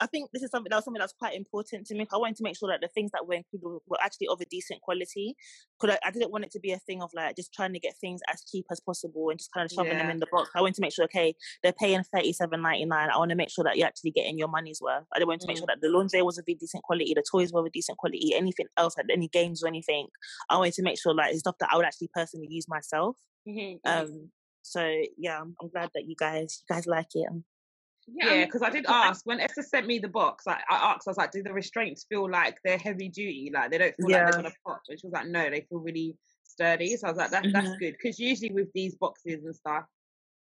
I 0.00 0.06
think 0.06 0.30
this 0.32 0.42
is 0.42 0.50
something 0.50 0.70
that 0.70 0.76
was 0.76 0.84
something 0.84 1.00
that's 1.00 1.12
quite 1.12 1.34
important 1.34 1.86
to 1.86 1.94
me. 1.94 2.06
I 2.12 2.16
wanted 2.16 2.36
to 2.36 2.42
make 2.42 2.56
sure 2.56 2.68
that 2.68 2.80
the 2.80 2.88
things 2.88 3.12
that 3.12 3.26
were 3.26 3.34
included 3.34 3.80
were 3.86 3.98
actually 4.02 4.28
of 4.28 4.40
a 4.40 4.44
decent 4.44 4.80
quality. 4.82 5.36
Because 5.80 5.96
I, 6.02 6.08
I, 6.08 6.10
didn't 6.10 6.32
want 6.32 6.44
it 6.44 6.50
to 6.52 6.60
be 6.60 6.72
a 6.72 6.78
thing 6.78 7.00
of 7.02 7.10
like 7.14 7.36
just 7.36 7.52
trying 7.52 7.72
to 7.72 7.78
get 7.78 7.94
things 8.00 8.20
as 8.32 8.44
cheap 8.44 8.66
as 8.70 8.80
possible 8.80 9.30
and 9.30 9.38
just 9.38 9.52
kind 9.52 9.64
of 9.64 9.72
shoving 9.72 9.92
yeah. 9.92 9.98
them 9.98 10.10
in 10.10 10.18
the 10.18 10.26
box. 10.30 10.50
I 10.54 10.60
wanted 10.60 10.74
to 10.76 10.80
make 10.80 10.92
sure, 10.92 11.04
okay, 11.04 11.34
they're 11.62 11.72
paying 11.72 12.02
thirty 12.14 12.32
seven 12.32 12.62
ninety 12.62 12.84
nine. 12.86 13.10
I 13.10 13.18
want 13.18 13.30
to 13.30 13.36
make 13.36 13.50
sure 13.50 13.64
that 13.64 13.76
you're 13.76 13.86
actually 13.86 14.10
getting 14.10 14.38
your 14.38 14.48
money's 14.48 14.80
worth. 14.80 15.04
I 15.14 15.22
wanted 15.24 15.42
to 15.42 15.46
make 15.46 15.58
sure 15.58 15.66
mm. 15.66 15.68
that 15.68 15.80
the 15.80 15.88
lingerie 15.88 16.22
was 16.22 16.38
of 16.38 16.44
a 16.48 16.54
decent 16.54 16.82
quality, 16.82 17.14
the 17.14 17.24
toys 17.30 17.52
were 17.52 17.60
of 17.60 17.66
a 17.66 17.70
decent 17.70 17.98
quality, 17.98 18.32
anything 18.34 18.66
else, 18.76 18.96
like 18.96 19.06
any 19.10 19.28
games 19.28 19.62
or 19.62 19.68
anything. 19.68 20.08
I 20.50 20.56
wanted 20.56 20.74
to 20.74 20.82
make 20.82 21.00
sure 21.00 21.14
like 21.14 21.30
it's 21.30 21.40
stuff 21.40 21.56
that 21.60 21.70
I 21.72 21.76
would 21.76 21.86
actually 21.86 22.10
personally 22.12 22.48
use 22.50 22.66
myself. 22.68 23.16
Mm-hmm. 23.48 23.88
Um. 23.88 24.30
So 24.62 25.02
yeah, 25.18 25.40
I'm, 25.40 25.54
I'm 25.60 25.68
glad 25.68 25.90
that 25.94 26.04
you 26.06 26.16
guys 26.18 26.62
you 26.68 26.74
guys 26.74 26.86
like 26.86 27.08
it. 27.14 27.28
Yeah, 28.06 28.44
because 28.44 28.62
I 28.62 28.70
did 28.70 28.86
ask 28.86 29.24
when 29.24 29.40
Esther 29.40 29.62
sent 29.62 29.86
me 29.86 29.98
the 29.98 30.08
box. 30.08 30.46
I, 30.46 30.60
I 30.70 30.92
asked, 30.92 31.06
I 31.06 31.10
was 31.10 31.16
like, 31.16 31.30
"Do 31.30 31.42
the 31.42 31.52
restraints 31.52 32.04
feel 32.08 32.30
like 32.30 32.58
they're 32.64 32.78
heavy 32.78 33.08
duty? 33.08 33.50
Like 33.52 33.70
they 33.70 33.78
don't 33.78 33.94
feel 33.96 34.10
yeah. 34.10 34.24
like 34.24 34.32
they're 34.32 34.42
gonna 34.42 34.54
pop?" 34.66 34.82
And 34.88 35.00
she 35.00 35.06
was 35.06 35.12
like, 35.12 35.26
"No, 35.26 35.50
they 35.50 35.66
feel 35.68 35.78
really 35.78 36.16
sturdy." 36.42 36.96
So 36.96 37.06
I 37.06 37.10
was 37.10 37.18
like, 37.18 37.30
"That's 37.30 37.46
mm-hmm. 37.46 37.52
that's 37.52 37.78
good," 37.78 37.92
because 37.92 38.18
usually 38.18 38.52
with 38.52 38.68
these 38.74 38.94
boxes 38.96 39.44
and 39.44 39.54
stuff, 39.54 39.84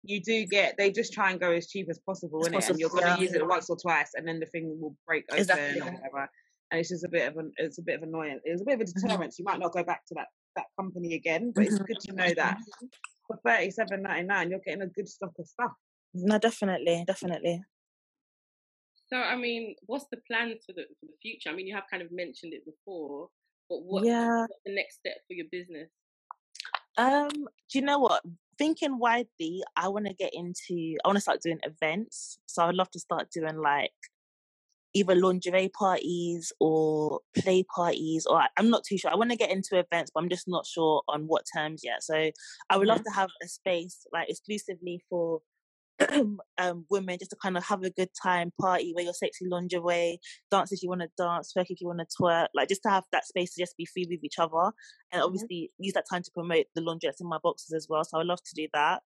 you 0.04 0.22
do 0.22 0.46
get 0.46 0.76
they 0.78 0.92
just 0.92 1.14
try 1.14 1.32
and 1.32 1.40
go 1.40 1.52
as 1.52 1.68
cheap 1.68 1.88
as 1.90 2.00
possible, 2.00 2.44
in 2.46 2.54
it, 2.54 2.70
and 2.70 2.80
you're 2.80 2.90
gonna 2.90 3.08
yeah. 3.08 3.20
use 3.20 3.34
it 3.34 3.46
once 3.46 3.70
or 3.70 3.78
twice, 3.78 4.12
and 4.16 4.28
then 4.28 4.40
the 4.40 4.48
thing 4.48 4.78
will 4.80 4.96
break 5.06 5.26
open 5.30 5.42
exactly. 5.42 5.82
or 5.82 5.86
whatever. 5.86 6.30
And 6.72 6.80
it's 6.80 6.90
just 6.90 7.04
a 7.04 7.10
bit 7.10 7.28
of 7.28 7.38
an 7.38 7.52
it's 7.58 7.78
a 7.78 7.84
bit 7.84 7.98
of 7.98 8.04
annoyance. 8.04 8.42
It's 8.46 8.62
a 8.62 8.66
bit 8.66 8.76
of 8.76 8.82
a 8.82 8.84
mm-hmm. 8.86 9.02
deterrent. 9.02 9.32
Mm-hmm. 9.34 9.42
You 9.42 9.46
might 9.46 9.60
not 9.60 9.74
go 9.74 9.84
back 9.84 10.06
to 10.08 10.16
that 10.16 10.28
that 10.56 10.66
company 10.80 11.14
again, 11.16 11.52
but 11.54 11.66
mm-hmm. 11.66 11.76
it's 11.76 11.84
good 11.84 12.00
to 12.06 12.14
know 12.14 12.34
that 12.36 12.58
for 13.28 13.38
thirty 13.46 13.70
seven 13.70 14.02
ninety 14.02 14.26
nine, 14.26 14.50
you're 14.50 14.60
getting 14.66 14.82
a 14.82 14.88
good 14.88 15.08
stock 15.08 15.34
of 15.38 15.48
stuff. 15.48 15.74
No, 16.14 16.38
definitely, 16.38 17.04
definitely. 17.08 17.64
So, 19.08 19.18
I 19.18 19.36
mean, 19.36 19.76
what's 19.86 20.06
the 20.12 20.18
plan 20.28 20.56
for 20.66 20.74
the 20.74 20.84
for 21.00 21.06
the 21.08 21.18
future? 21.22 21.50
I 21.50 21.54
mean, 21.54 21.68
you 21.68 21.76
have 21.76 21.84
kind 21.90 22.02
of 22.02 22.12
mentioned 22.12 22.54
it 22.54 22.64
before, 22.66 23.28
but 23.70 23.80
what, 23.84 24.06
yeah. 24.06 24.42
what's 24.42 24.62
the 24.66 24.76
next 24.76 25.00
step 25.00 25.18
for 25.28 25.34
your 25.34 25.48
business? 25.52 25.90
Um, 26.98 27.30
do 27.30 27.80
you 27.80 27.82
know 27.82 28.00
what? 28.00 28.22
Thinking 28.58 29.00
widely, 29.00 29.64
I 29.76 29.88
want 29.90 30.08
to 30.08 30.14
get 30.14 30.34
into. 30.34 30.96
I 31.04 31.08
want 31.08 31.18
to 31.18 31.22
start 31.22 31.42
doing 31.42 31.60
events. 31.64 32.40
So 32.46 32.64
I'd 32.64 32.76
love 32.76 32.92
to 32.92 33.00
start 33.00 33.30
doing 33.34 33.58
like 33.58 33.92
either 34.94 35.16
lingerie 35.16 35.70
parties 35.70 36.52
or 36.60 37.22
play 37.38 37.64
parties, 37.76 38.26
or 38.26 38.42
I'm 38.58 38.70
not 38.70 38.84
too 38.84 38.98
sure. 38.98 39.12
I 39.12 39.16
want 39.16 39.32
to 39.32 39.38
get 39.38 39.52
into 39.52 39.80
events, 39.80 40.12
but 40.14 40.22
I'm 40.22 40.30
just 40.30 40.48
not 40.48 40.66
sure 40.66 41.02
on 41.08 41.24
what 41.24 41.46
terms 41.56 41.82
yet. 41.84 42.04
So 42.04 42.32
I 42.70 42.78
would 42.78 42.88
love 42.88 43.00
mm-hmm. 43.00 43.14
to 43.14 43.20
have 43.20 43.30
a 43.44 43.48
space 43.48 44.06
like 44.14 44.30
exclusively 44.30 45.02
for 45.10 45.42
um, 46.58 46.86
women 46.90 47.18
just 47.20 47.32
to 47.32 47.38
kind 47.42 47.58
of 47.58 47.66
have 47.66 47.84
a 47.84 47.90
good 47.90 48.10
time, 48.22 48.52
party, 48.60 48.94
wear 48.96 49.06
your 49.06 49.14
sexy 49.14 49.46
lingerie, 49.48 50.20
dance 50.50 50.72
if 50.72 50.82
you 50.82 50.90
want 50.90 51.02
to 51.02 51.10
dance, 51.18 51.54
twerk 51.56 51.66
if 51.70 51.82
you 51.82 51.88
want 51.88 52.00
to 52.00 52.22
twerk, 52.22 52.48
like 52.54 52.70
just 52.70 52.84
to 52.84 52.90
have 52.90 53.04
that 53.12 53.26
space 53.26 53.54
to 53.54 53.62
just 53.62 53.78
be 53.78 53.86
free 53.86 54.08
with 54.10 54.24
each 54.24 54.40
other, 54.40 54.72
and 55.12 55.20
mm-hmm. 55.20 55.24
obviously 55.24 55.70
mm-hmm. 55.72 55.84
use 55.84 55.94
that 55.94 56.06
time 56.12 56.24
to 56.24 56.32
promote 56.32 56.66
the 56.76 56.82
lingerie 56.82 57.10
that's 57.10 57.22
in 57.22 57.28
my 57.28 57.40
boxes 57.44 57.74
as 57.74 57.88
well. 57.90 58.04
So 58.04 58.20
I 58.20 58.24
love 58.24 58.44
to 58.44 58.56
do 58.56 58.68
that. 58.74 59.02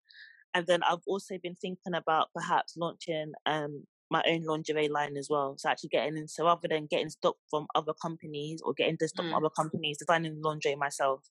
And 0.53 0.65
then 0.67 0.83
I've 0.83 1.03
also 1.05 1.37
been 1.41 1.55
thinking 1.55 1.93
about 1.93 2.29
perhaps 2.33 2.77
launching 2.77 3.33
um, 3.45 3.83
my 4.09 4.23
own 4.27 4.43
lingerie 4.43 4.87
line 4.87 5.17
as 5.17 5.27
well. 5.29 5.55
So 5.57 5.69
actually 5.69 5.89
getting 5.89 6.17
in, 6.17 6.27
so 6.27 6.45
rather 6.45 6.67
than 6.67 6.87
getting 6.89 7.09
stock 7.09 7.35
from 7.49 7.67
other 7.75 7.93
companies 8.01 8.61
or 8.63 8.73
getting 8.73 8.97
the 8.99 9.07
stock 9.07 9.25
mm. 9.25 9.31
from 9.31 9.43
other 9.43 9.53
companies, 9.53 9.97
designing 9.97 10.41
lingerie 10.41 10.75
myself. 10.75 11.21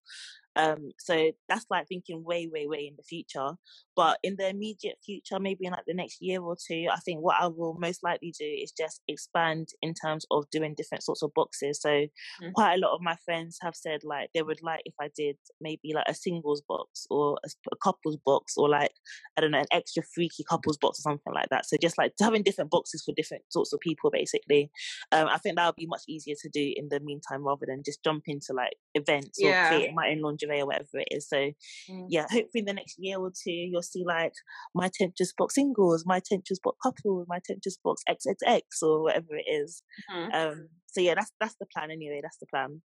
Um, 0.57 0.91
so 0.99 1.33
that's 1.49 1.67
like 1.71 1.89
thinking 1.89 2.25
way, 2.25 2.49
way, 2.53 2.67
way 2.67 2.87
in 2.87 2.95
the 2.97 3.03
future. 3.03 3.53
But 3.97 4.19
in 4.23 4.37
the 4.37 4.49
immediate 4.49 4.97
future, 5.05 5.39
maybe 5.39 5.67
in 5.67 5.73
like 5.73 5.85
the 5.87 5.95
next 5.95 6.19
year 6.21 6.41
or 6.41 6.57
two, 6.57 6.87
I 6.91 6.99
think 7.01 7.21
what 7.21 7.37
I 7.41 7.47
will 7.47 7.77
most 7.79 8.03
likely 8.03 8.33
do 8.39 8.45
is 8.47 8.73
just 8.73 9.03
expand 9.09 9.69
in 9.83 9.95
terms 9.95 10.27
of 10.31 10.45
doing 10.51 10.75
different 10.77 11.05
sorts 11.05 11.23
of 11.23 11.33
boxes. 11.35 11.81
So 11.81 11.89
mm-hmm. 11.89 12.51
quite 12.55 12.75
a 12.75 12.79
lot 12.79 12.95
of 12.95 13.01
my 13.01 13.17
friends 13.25 13.59
have 13.63 13.75
said 13.75 14.01
like 14.05 14.31
they 14.35 14.43
would 14.43 14.63
like 14.63 14.83
if 14.85 14.95
I 15.01 15.11
did 15.17 15.37
maybe 15.61 15.93
like 15.95 16.09
a 16.09 16.15
singles 16.15 16.63
box 16.69 17.07
or 17.11 17.39
a, 17.45 17.49
a 17.73 17.77
couples 17.77 18.19
box 18.25 18.55
or 18.57 18.69
like 18.69 18.93
I 19.37 19.41
don't 19.41 19.51
know 19.51 19.61
an 19.61 19.67
extra 19.73 20.03
freaky 20.15 20.45
couples 20.49 20.77
box 20.77 20.99
or 21.01 21.03
something 21.03 21.33
like 21.33 21.49
that. 21.51 21.67
So 21.67 21.77
just 21.81 21.99
like 21.99 22.13
having 22.21 22.43
different 22.43 22.71
boxes 22.71 23.03
for 23.05 23.13
different 23.15 23.45
sorts 23.49 23.73
of 23.73 23.81
people, 23.81 24.11
basically. 24.11 24.71
Um, 25.13 25.29
I 25.29 25.39
think 25.39 25.57
that 25.57 25.67
would 25.67 25.77
be 25.77 25.87
much 25.87 26.03
easier 26.09 26.35
to 26.43 26.49
do 26.49 26.73
in 26.77 26.89
the 26.91 27.01
meantime 27.01 27.45
rather 27.45 27.67
than 27.67 27.83
just 27.85 28.03
jump 28.03 28.25
into 28.27 28.53
like 28.53 28.75
events 28.95 29.39
yeah. 29.41 29.67
or 29.67 29.69
creating 29.69 29.95
my 29.95 30.09
own 30.09 30.21
lingerie 30.47 30.63
or 30.63 30.67
whatever 30.67 30.89
it 30.95 31.09
is. 31.11 31.29
So 31.29 31.37
mm. 31.91 32.07
yeah, 32.09 32.23
hopefully 32.23 32.61
in 32.61 32.65
the 32.65 32.73
next 32.73 32.97
year 32.99 33.19
or 33.19 33.31
two 33.31 33.53
you'll 33.53 33.83
see 33.83 34.05
like 34.07 34.33
my 34.75 34.91
Temptress 34.93 35.33
box 35.37 35.55
singles, 35.55 36.05
my 36.07 36.21
Temptress 36.21 36.61
box 36.63 36.79
couple, 36.83 37.25
my 37.29 37.39
Temptress 37.45 37.79
box 37.83 38.03
XXX 38.09 38.63
or 38.83 39.03
whatever 39.03 39.37
it 39.37 39.51
is. 39.51 39.83
Mm-hmm. 40.13 40.35
Um, 40.35 40.69
so 40.87 41.01
yeah, 41.01 41.15
that's 41.15 41.33
that's 41.41 41.57
the 41.61 41.67
plan 41.67 41.91
anyway. 41.91 42.21
That's 42.23 42.39
the 42.39 42.47
plan. 42.47 42.83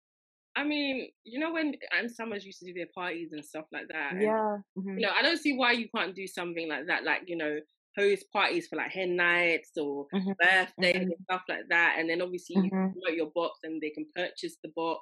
I 0.57 0.65
mean, 0.65 1.09
you 1.25 1.39
know 1.39 1.53
when 1.53 1.75
Ann 1.97 2.09
Summers 2.09 2.47
used 2.47 2.61
to 2.61 2.67
do 2.67 2.73
their 2.73 2.89
parties 2.95 3.33
and 3.33 3.45
stuff 3.45 3.67
like 3.73 3.89
that. 3.89 4.13
Yeah. 4.19 4.59
Mm-hmm. 4.79 4.99
You 4.99 5.07
know, 5.07 5.13
I 5.17 5.23
don't 5.23 5.39
see 5.39 5.57
why 5.57 5.73
you 5.73 5.89
can't 5.95 6.15
do 6.15 6.27
something 6.27 6.69
like 6.69 6.87
that. 6.87 7.05
Like 7.05 7.23
you 7.27 7.37
know, 7.37 7.59
host 7.97 8.27
parties 8.33 8.67
for 8.69 8.77
like 8.77 8.91
hen 8.91 9.17
nights 9.17 9.71
or 9.77 10.07
mm-hmm. 10.15 10.33
birthdays 10.41 10.97
mm-hmm. 10.97 11.03
and 11.03 11.15
stuff 11.25 11.43
like 11.49 11.69
that. 11.71 11.97
And 11.99 12.09
then 12.09 12.23
obviously 12.23 12.57
you 12.57 12.71
mm-hmm. 12.71 12.93
promote 12.93 13.17
your 13.17 13.31
box 13.35 13.61
and 13.65 13.81
they 13.81 13.91
can 13.91 14.07
purchase 14.15 14.57
the 14.63 14.71
box. 14.77 15.01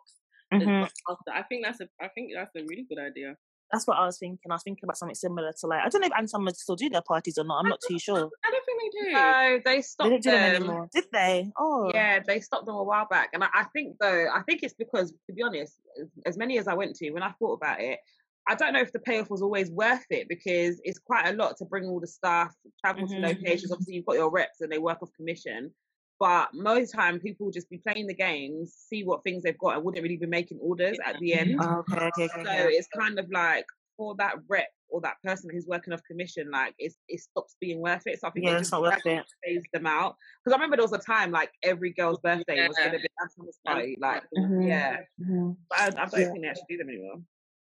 Mm-hmm. 0.62 1.30
I 1.32 1.42
think 1.42 1.64
that's 1.64 1.80
a 1.80 1.88
I 2.00 2.08
think 2.08 2.30
that's 2.34 2.54
a 2.56 2.62
really 2.68 2.86
good 2.88 2.98
idea. 2.98 3.36
That's 3.72 3.86
what 3.86 3.98
I 3.98 4.06
was 4.06 4.18
thinking. 4.18 4.50
I 4.50 4.54
was 4.54 4.62
thinking 4.62 4.84
about 4.84 4.96
something 4.96 5.14
similar 5.14 5.52
to 5.60 5.66
like 5.66 5.80
I 5.84 5.88
don't 5.88 6.00
know 6.00 6.06
if 6.06 6.12
Ann 6.16 6.28
Summers 6.28 6.60
still 6.60 6.76
do 6.76 6.88
their 6.88 7.02
parties 7.02 7.38
or 7.38 7.44
not. 7.44 7.58
I'm 7.58 7.68
not 7.68 7.80
too 7.86 7.98
sure. 7.98 8.30
I 8.44 8.50
don't 8.50 8.64
think 8.64 8.80
they 8.82 9.00
do. 9.00 9.12
No, 9.12 9.60
they 9.64 9.82
stopped 9.82 10.10
they 10.10 10.18
do 10.18 10.30
them. 10.30 10.40
them. 10.40 10.62
anymore. 10.62 10.88
Did 10.94 11.04
they? 11.12 11.50
Oh, 11.58 11.90
yeah, 11.92 12.20
they 12.24 12.40
stopped 12.40 12.66
them 12.66 12.76
a 12.76 12.82
while 12.82 13.06
back. 13.10 13.30
And 13.32 13.42
I, 13.42 13.48
I 13.52 13.64
think 13.72 13.96
though, 14.00 14.26
I 14.32 14.42
think 14.42 14.60
it's 14.62 14.74
because 14.74 15.12
to 15.12 15.32
be 15.34 15.42
honest, 15.42 15.74
as, 16.00 16.08
as 16.26 16.36
many 16.36 16.58
as 16.58 16.68
I 16.68 16.74
went 16.74 16.94
to, 16.96 17.10
when 17.10 17.22
I 17.22 17.32
thought 17.38 17.54
about 17.54 17.80
it, 17.80 17.98
I 18.46 18.54
don't 18.54 18.74
know 18.74 18.80
if 18.80 18.92
the 18.92 18.98
payoff 18.98 19.30
was 19.30 19.42
always 19.42 19.70
worth 19.70 20.04
it 20.10 20.28
because 20.28 20.80
it's 20.84 20.98
quite 20.98 21.26
a 21.28 21.32
lot 21.32 21.56
to 21.58 21.64
bring 21.64 21.86
all 21.86 22.00
the 22.00 22.06
staff, 22.06 22.54
travel 22.84 23.04
mm-hmm. 23.04 23.22
to 23.22 23.28
locations. 23.28 23.72
Obviously, 23.72 23.94
you've 23.94 24.06
got 24.06 24.16
your 24.16 24.30
reps 24.30 24.60
and 24.60 24.70
they 24.70 24.78
work 24.78 25.02
off 25.02 25.10
commission. 25.16 25.72
But 26.20 26.54
most 26.54 26.92
time, 26.92 27.18
people 27.18 27.50
just 27.50 27.68
be 27.68 27.78
playing 27.78 28.06
the 28.06 28.14
games, 28.14 28.74
see 28.88 29.02
what 29.02 29.24
things 29.24 29.42
they've 29.42 29.58
got, 29.58 29.74
and 29.74 29.84
wouldn't 29.84 30.02
really 30.02 30.16
be 30.16 30.26
making 30.26 30.58
orders 30.60 30.96
at 31.04 31.18
the 31.18 31.34
end. 31.34 31.58
Oh, 31.60 31.84
okay, 31.90 32.06
okay, 32.06 32.24
okay, 32.24 32.44
so 32.44 32.68
it's 32.68 32.88
kind 32.96 33.18
of 33.18 33.26
like 33.30 33.66
for 33.96 34.14
that 34.16 34.36
rep 34.48 34.68
or 34.88 35.00
that 35.00 35.16
person 35.24 35.50
who's 35.52 35.66
working 35.66 35.92
off 35.92 36.00
commission, 36.08 36.50
like 36.50 36.74
it 36.78 36.92
it 37.08 37.20
stops 37.20 37.56
being 37.60 37.80
worth 37.80 38.02
it. 38.06 38.20
So 38.20 38.28
I 38.28 38.30
think 38.30 38.46
yeah, 38.46 38.58
it's 38.58 38.70
not 38.70 38.82
worth 38.82 39.04
it. 39.04 39.24
Phase 39.44 39.62
them 39.72 39.86
out 39.86 40.16
because 40.44 40.54
I 40.54 40.56
remember 40.56 40.76
there 40.76 40.84
was 40.84 40.92
a 40.92 40.98
time 40.98 41.32
like 41.32 41.50
every 41.62 41.92
girl's 41.92 42.20
birthday 42.20 42.56
yeah. 42.56 42.68
was 42.68 42.76
going 42.76 42.92
to 42.92 42.98
be 42.98 43.06
a 43.06 43.68
party, 43.68 43.98
like 44.00 44.22
mm-hmm. 44.38 44.62
yeah. 44.62 44.98
Mm-hmm. 45.20 45.50
But 45.68 45.78
I, 45.78 45.86
I 45.86 45.90
don't 45.90 45.98
yeah. 45.98 46.26
think 46.30 46.42
they 46.42 46.48
actually 46.48 46.64
do 46.68 46.76
them 46.78 46.88
anymore. 46.88 47.16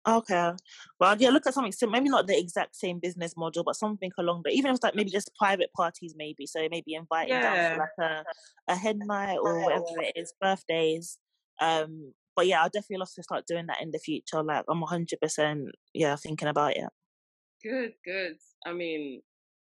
Okay. 0.07 0.53
Well, 0.99 1.17
yeah, 1.19 1.31
look 1.31 1.47
at 1.47 1.55
something 1.55 1.73
similar. 1.73 1.99
Maybe 1.99 2.11
not 2.11 2.27
the 2.27 2.39
exact 2.39 2.75
same 2.75 2.99
business 2.99 3.37
model, 3.37 3.63
but 3.63 3.77
something 3.77 4.11
along 4.19 4.43
that. 4.45 4.53
Even 4.53 4.71
if 4.71 4.77
it's 4.77 4.83
like 4.83 4.97
maybe 4.97 5.11
just 5.11 5.35
private 5.37 5.71
parties, 5.77 6.15
maybe. 6.17 6.47
So 6.47 6.67
maybe 6.71 6.95
inviting 6.95 7.35
yeah. 7.35 7.69
down 7.69 7.73
for 7.73 7.79
like 7.79 8.11
a, 8.69 8.73
a 8.73 8.77
hen 8.77 8.99
night 9.05 9.39
or 9.41 9.61
whatever 9.61 10.03
it 10.03 10.15
is, 10.17 10.35
birthdays. 10.41 11.19
Um, 11.61 12.13
but 12.35 12.47
yeah, 12.47 12.63
I'll 12.63 12.69
definitely 12.69 12.99
love 12.99 13.13
to 13.15 13.23
start 13.23 13.47
doing 13.47 13.67
that 13.67 13.81
in 13.81 13.91
the 13.93 13.99
future. 13.99 14.43
Like 14.43 14.65
I'm 14.69 14.83
100%, 14.83 15.67
yeah, 15.95 16.17
thinking 16.17 16.49
about 16.49 16.77
it. 16.77 16.89
Good, 17.63 17.93
good. 18.05 18.37
I 18.67 18.73
mean, 18.73 19.23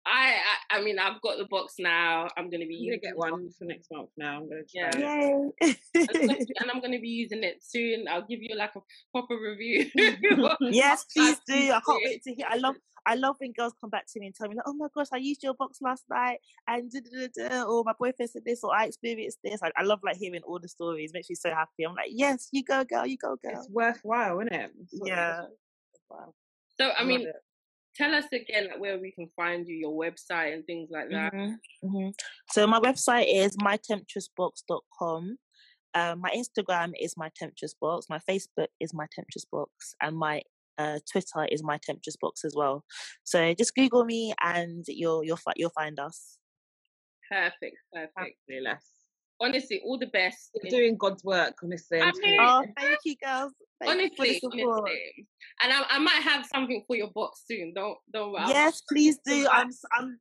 I, 0.05 0.35
I, 0.71 0.77
I 0.77 0.81
mean 0.81 0.99
I've 0.99 1.21
got 1.21 1.37
the 1.37 1.45
box 1.45 1.75
now. 1.79 2.27
I'm 2.37 2.49
gonna 2.49 2.65
be 2.65 2.85
gonna 2.85 2.99
get 2.99 3.17
one 3.17 3.49
for 3.57 3.65
next 3.65 3.89
month 3.91 4.09
now. 4.17 4.37
I'm 4.37 4.49
gonna 4.49 4.61
try. 4.63 4.99
Yeah. 4.99 5.47
Yay. 5.61 5.77
and 6.59 6.71
I'm 6.71 6.81
gonna 6.81 6.99
be 6.99 7.07
using 7.07 7.43
it 7.43 7.63
soon. 7.63 8.07
I'll 8.09 8.25
give 8.25 8.41
you 8.41 8.55
like 8.55 8.75
a 8.75 8.81
proper 9.11 9.39
review. 9.39 9.89
yes, 10.61 11.05
please 11.13 11.39
do. 11.47 11.53
I 11.53 11.79
can't 11.85 12.01
wait 12.03 12.23
to 12.23 12.33
hear. 12.33 12.47
I 12.49 12.57
love 12.57 12.75
I 13.05 13.15
love 13.15 13.35
when 13.39 13.51
girls 13.51 13.73
come 13.79 13.89
back 13.89 14.05
to 14.13 14.19
me 14.19 14.27
and 14.27 14.35
tell 14.35 14.47
me 14.47 14.55
like, 14.55 14.65
"Oh 14.67 14.73
my 14.73 14.87
gosh, 14.93 15.07
I 15.13 15.17
used 15.17 15.43
your 15.43 15.53
box 15.53 15.79
last 15.81 16.03
night, 16.09 16.39
and 16.67 16.91
da, 16.91 16.99
da, 16.99 17.27
da, 17.27 17.49
da, 17.49 17.63
or 17.63 17.83
my 17.85 17.93
boyfriend 17.97 18.29
said 18.29 18.43
this, 18.45 18.63
or 18.63 18.75
I 18.75 18.85
experienced 18.85 19.39
this." 19.43 19.61
I, 19.63 19.71
I 19.75 19.83
love 19.83 19.99
like 20.03 20.17
hearing 20.17 20.41
all 20.45 20.59
the 20.59 20.69
stories. 20.69 21.11
It 21.11 21.13
makes 21.13 21.29
me 21.29 21.35
so 21.35 21.49
happy. 21.49 21.83
I'm 21.83 21.95
like, 21.95 22.11
"Yes, 22.11 22.49
you 22.51 22.63
go, 22.63 22.83
girl. 22.83 23.05
You 23.05 23.17
go, 23.17 23.37
girl." 23.43 23.59
It's 23.59 23.69
worthwhile, 23.69 24.39
isn't 24.39 24.53
it? 24.53 24.71
It's 24.79 25.01
yeah. 25.05 25.43
So 26.79 26.91
I 26.97 27.03
mean, 27.03 27.27
tell 27.95 28.13
us 28.13 28.25
again 28.31 28.67
like, 28.69 28.79
where 28.79 28.97
we 28.99 29.11
can 29.11 29.29
find 29.35 29.67
you, 29.67 29.75
your 29.75 29.93
website 29.97 30.53
and 30.53 30.65
things 30.65 30.89
like 30.91 31.09
that. 31.09 31.33
Mm-hmm. 31.33 31.87
Mm-hmm. 31.87 32.09
So 32.51 32.67
my 32.67 32.79
website 32.79 33.25
is 33.27 33.55
mytemptressbox.com. 33.57 35.37
Um, 35.95 36.19
my 36.21 36.31
Instagram 36.35 36.93
is 36.99 37.15
my 37.17 37.29
temptress 37.35 37.75
box. 37.79 38.07
My 38.09 38.19
Facebook 38.29 38.67
is 38.79 38.93
my 38.93 39.05
temptress 39.13 39.45
box, 39.51 39.93
and 40.01 40.17
my 40.17 40.41
uh, 40.77 40.97
Twitter 41.11 41.47
is 41.51 41.63
my 41.63 41.77
temptress 41.83 42.15
box 42.19 42.43
as 42.43 42.55
well. 42.55 42.83
So 43.23 43.53
just 43.53 43.75
Google 43.75 44.03
me, 44.03 44.33
and 44.41 44.83
you'll 44.87 45.23
you'll 45.23 45.39
you'll 45.55 45.69
find 45.69 45.99
us. 45.99 46.39
Perfect, 47.29 47.77
perfect. 47.93 48.37
Honestly, 49.41 49.81
all 49.83 49.97
the 49.97 50.07
best. 50.07 50.51
You're 50.61 50.79
doing 50.79 50.97
God's 50.97 51.23
work, 51.23 51.55
honestly. 51.63 52.01
I 52.01 52.11
mean, 52.21 52.39
oh, 52.39 52.65
thank 52.77 52.99
you, 53.03 53.15
girls. 53.23 53.51
honestly, 53.81 54.39
honestly. 54.43 55.27
And 55.61 55.73
I, 55.73 55.83
I 55.89 55.99
might 55.99 56.21
have 56.21 56.45
something 56.45 56.83
for 56.87 56.95
your 56.95 57.11
box 57.11 57.43
soon. 57.47 57.73
Don't 57.73 57.97
don't 58.13 58.31
worry. 58.31 58.45
Yes, 58.47 58.81
please 58.89 59.19
do. 59.25 59.47
I'm 59.51 59.69
I'm 59.97 60.19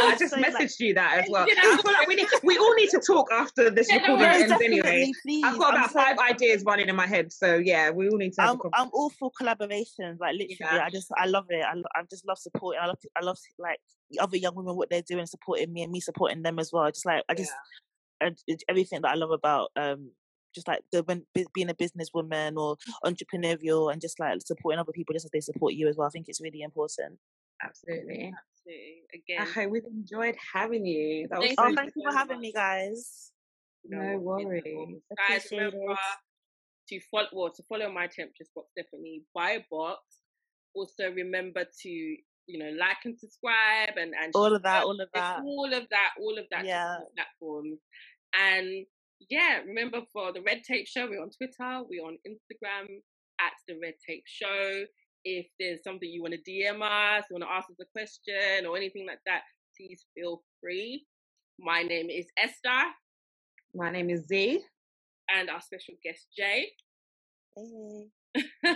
I 0.00 0.16
just 0.16 0.32
so 0.32 0.40
messaged 0.40 0.54
like, 0.54 0.80
you 0.80 0.94
that 0.94 1.18
as 1.24 1.30
well. 1.30 1.46
I 1.48 1.76
feel 1.82 1.92
like 1.92 2.08
we 2.08 2.14
need, 2.14 2.26
we 2.42 2.56
all 2.56 2.74
need 2.74 2.88
to 2.90 3.00
talk 3.00 3.30
after 3.30 3.70
this 3.70 3.90
yeah, 3.90 3.96
recording 3.96 4.26
no, 4.26 4.32
ends 4.32 4.52
anyway. 4.52 5.12
Please. 5.22 5.44
I've 5.44 5.58
got 5.58 5.74
about 5.74 5.92
so, 5.92 6.00
five 6.00 6.18
ideas 6.18 6.62
running 6.66 6.88
in 6.88 6.96
my 6.96 7.06
head, 7.06 7.32
so 7.32 7.56
yeah, 7.56 7.90
we 7.90 8.08
all 8.08 8.16
need 8.16 8.32
to. 8.34 8.42
I'm, 8.42 8.58
I'm 8.74 8.88
all 8.92 9.10
for 9.10 9.30
collaborations, 9.38 10.18
like 10.18 10.34
literally. 10.34 10.56
Yeah. 10.60 10.84
I 10.84 10.90
just 10.90 11.08
I 11.16 11.26
love 11.26 11.46
it. 11.50 11.64
I, 11.64 11.74
I 11.94 12.02
just 12.08 12.26
love 12.26 12.38
supporting. 12.38 12.80
I 12.82 12.86
love 12.86 12.98
I 13.16 13.24
love 13.24 13.38
like 13.58 13.80
other 14.18 14.36
young 14.36 14.54
women 14.54 14.76
what 14.76 14.88
they're 14.90 15.02
doing, 15.02 15.26
supporting 15.26 15.72
me 15.72 15.82
and 15.82 15.92
me 15.92 16.00
supporting 16.00 16.42
them 16.42 16.58
as 16.58 16.70
well. 16.72 16.90
Just 16.90 17.06
like 17.06 17.22
I 17.28 17.34
just 17.34 17.52
I, 18.22 18.56
everything 18.68 19.00
that 19.02 19.10
I 19.10 19.14
love 19.14 19.30
about 19.30 19.70
um 19.76 20.10
just 20.54 20.68
like 20.68 20.80
the 20.92 21.02
being 21.54 21.70
a 21.70 21.74
businesswoman 21.74 22.56
or 22.56 22.76
entrepreneurial 23.04 23.90
and 23.90 24.00
just 24.00 24.20
like 24.20 24.38
supporting 24.44 24.78
other 24.78 24.92
people 24.92 25.14
just 25.14 25.24
as 25.24 25.30
they 25.30 25.40
support 25.40 25.72
you 25.72 25.88
as 25.88 25.96
well. 25.96 26.06
I 26.06 26.10
think 26.10 26.26
it's 26.28 26.42
really 26.42 26.62
important. 26.62 27.18
Absolutely. 27.62 28.34
Absolutely. 28.66 29.02
Again, 29.14 29.48
I 29.56 29.66
we've 29.66 29.84
enjoyed 29.84 30.36
having 30.52 30.86
you. 30.86 31.26
That 31.28 31.40
thank, 31.40 31.60
was 31.60 31.72
oh, 31.72 31.74
thank 31.74 31.92
you 31.96 32.02
for 32.08 32.16
having 32.16 32.40
me, 32.40 32.52
guys. 32.52 33.32
No, 33.84 33.98
no 33.98 34.18
worries. 34.18 34.62
Guys, 35.28 35.48
remember 35.50 35.96
to 36.88 37.00
follow 37.10 37.28
well, 37.32 37.50
to 37.50 37.62
follow 37.68 37.90
my 37.90 38.06
temptress 38.06 38.50
box 38.54 38.68
definitely 38.76 39.22
buy 39.34 39.52
a 39.52 39.64
box. 39.70 40.00
Also 40.74 41.10
remember 41.10 41.64
to 41.82 41.88
you 41.88 42.58
know 42.58 42.70
like 42.78 42.96
and 43.04 43.18
subscribe 43.18 43.96
and 43.96 44.14
and 44.20 44.32
all 44.34 44.54
of 44.54 44.62
that, 44.62 44.84
all 44.84 45.00
of 45.00 45.08
that, 45.14 45.40
all 45.44 45.72
of 45.72 45.88
that, 45.90 46.10
all 46.20 46.38
of 46.38 46.44
that 46.50 46.64
yeah. 46.64 46.96
platforms. 47.16 47.78
And 48.34 48.86
yeah, 49.30 49.60
remember 49.66 50.00
for 50.12 50.32
the 50.32 50.42
Red 50.42 50.62
Tape 50.64 50.86
Show, 50.86 51.08
we're 51.08 51.22
on 51.22 51.30
Twitter, 51.30 51.82
we're 51.88 52.04
on 52.04 52.18
Instagram 52.26 52.86
at 53.40 53.52
the 53.68 53.74
Red 53.80 53.94
Tape 54.06 54.24
Show 54.26 54.84
if 55.24 55.46
there's 55.58 55.82
something 55.84 56.08
you 56.08 56.22
want 56.22 56.34
to 56.34 56.50
DM 56.50 56.82
us, 56.82 57.24
you 57.30 57.34
want 57.34 57.44
to 57.44 57.50
ask 57.50 57.70
us 57.70 57.76
a 57.80 57.84
question 57.92 58.66
or 58.66 58.76
anything 58.76 59.06
like 59.06 59.20
that, 59.26 59.42
please 59.76 60.04
feel 60.14 60.42
free. 60.60 61.04
My 61.58 61.82
name 61.82 62.10
is 62.10 62.26
Esther. 62.36 62.88
My 63.74 63.90
name 63.90 64.10
is 64.10 64.26
Z. 64.26 64.60
And 65.34 65.48
our 65.50 65.60
special 65.60 65.94
guest, 66.02 66.26
Jay. 66.36 66.68
Hey. 68.64 68.74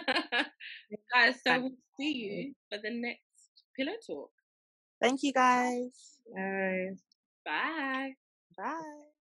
guys, 1.15 1.37
so 1.47 1.59
we'll 1.59 1.71
see 1.99 2.13
you 2.13 2.55
for 2.71 2.79
the 2.83 2.91
next 2.91 3.23
Pillow 3.75 3.97
Talk. 4.07 4.31
Thank 5.01 5.23
you, 5.23 5.33
guys. 5.33 6.19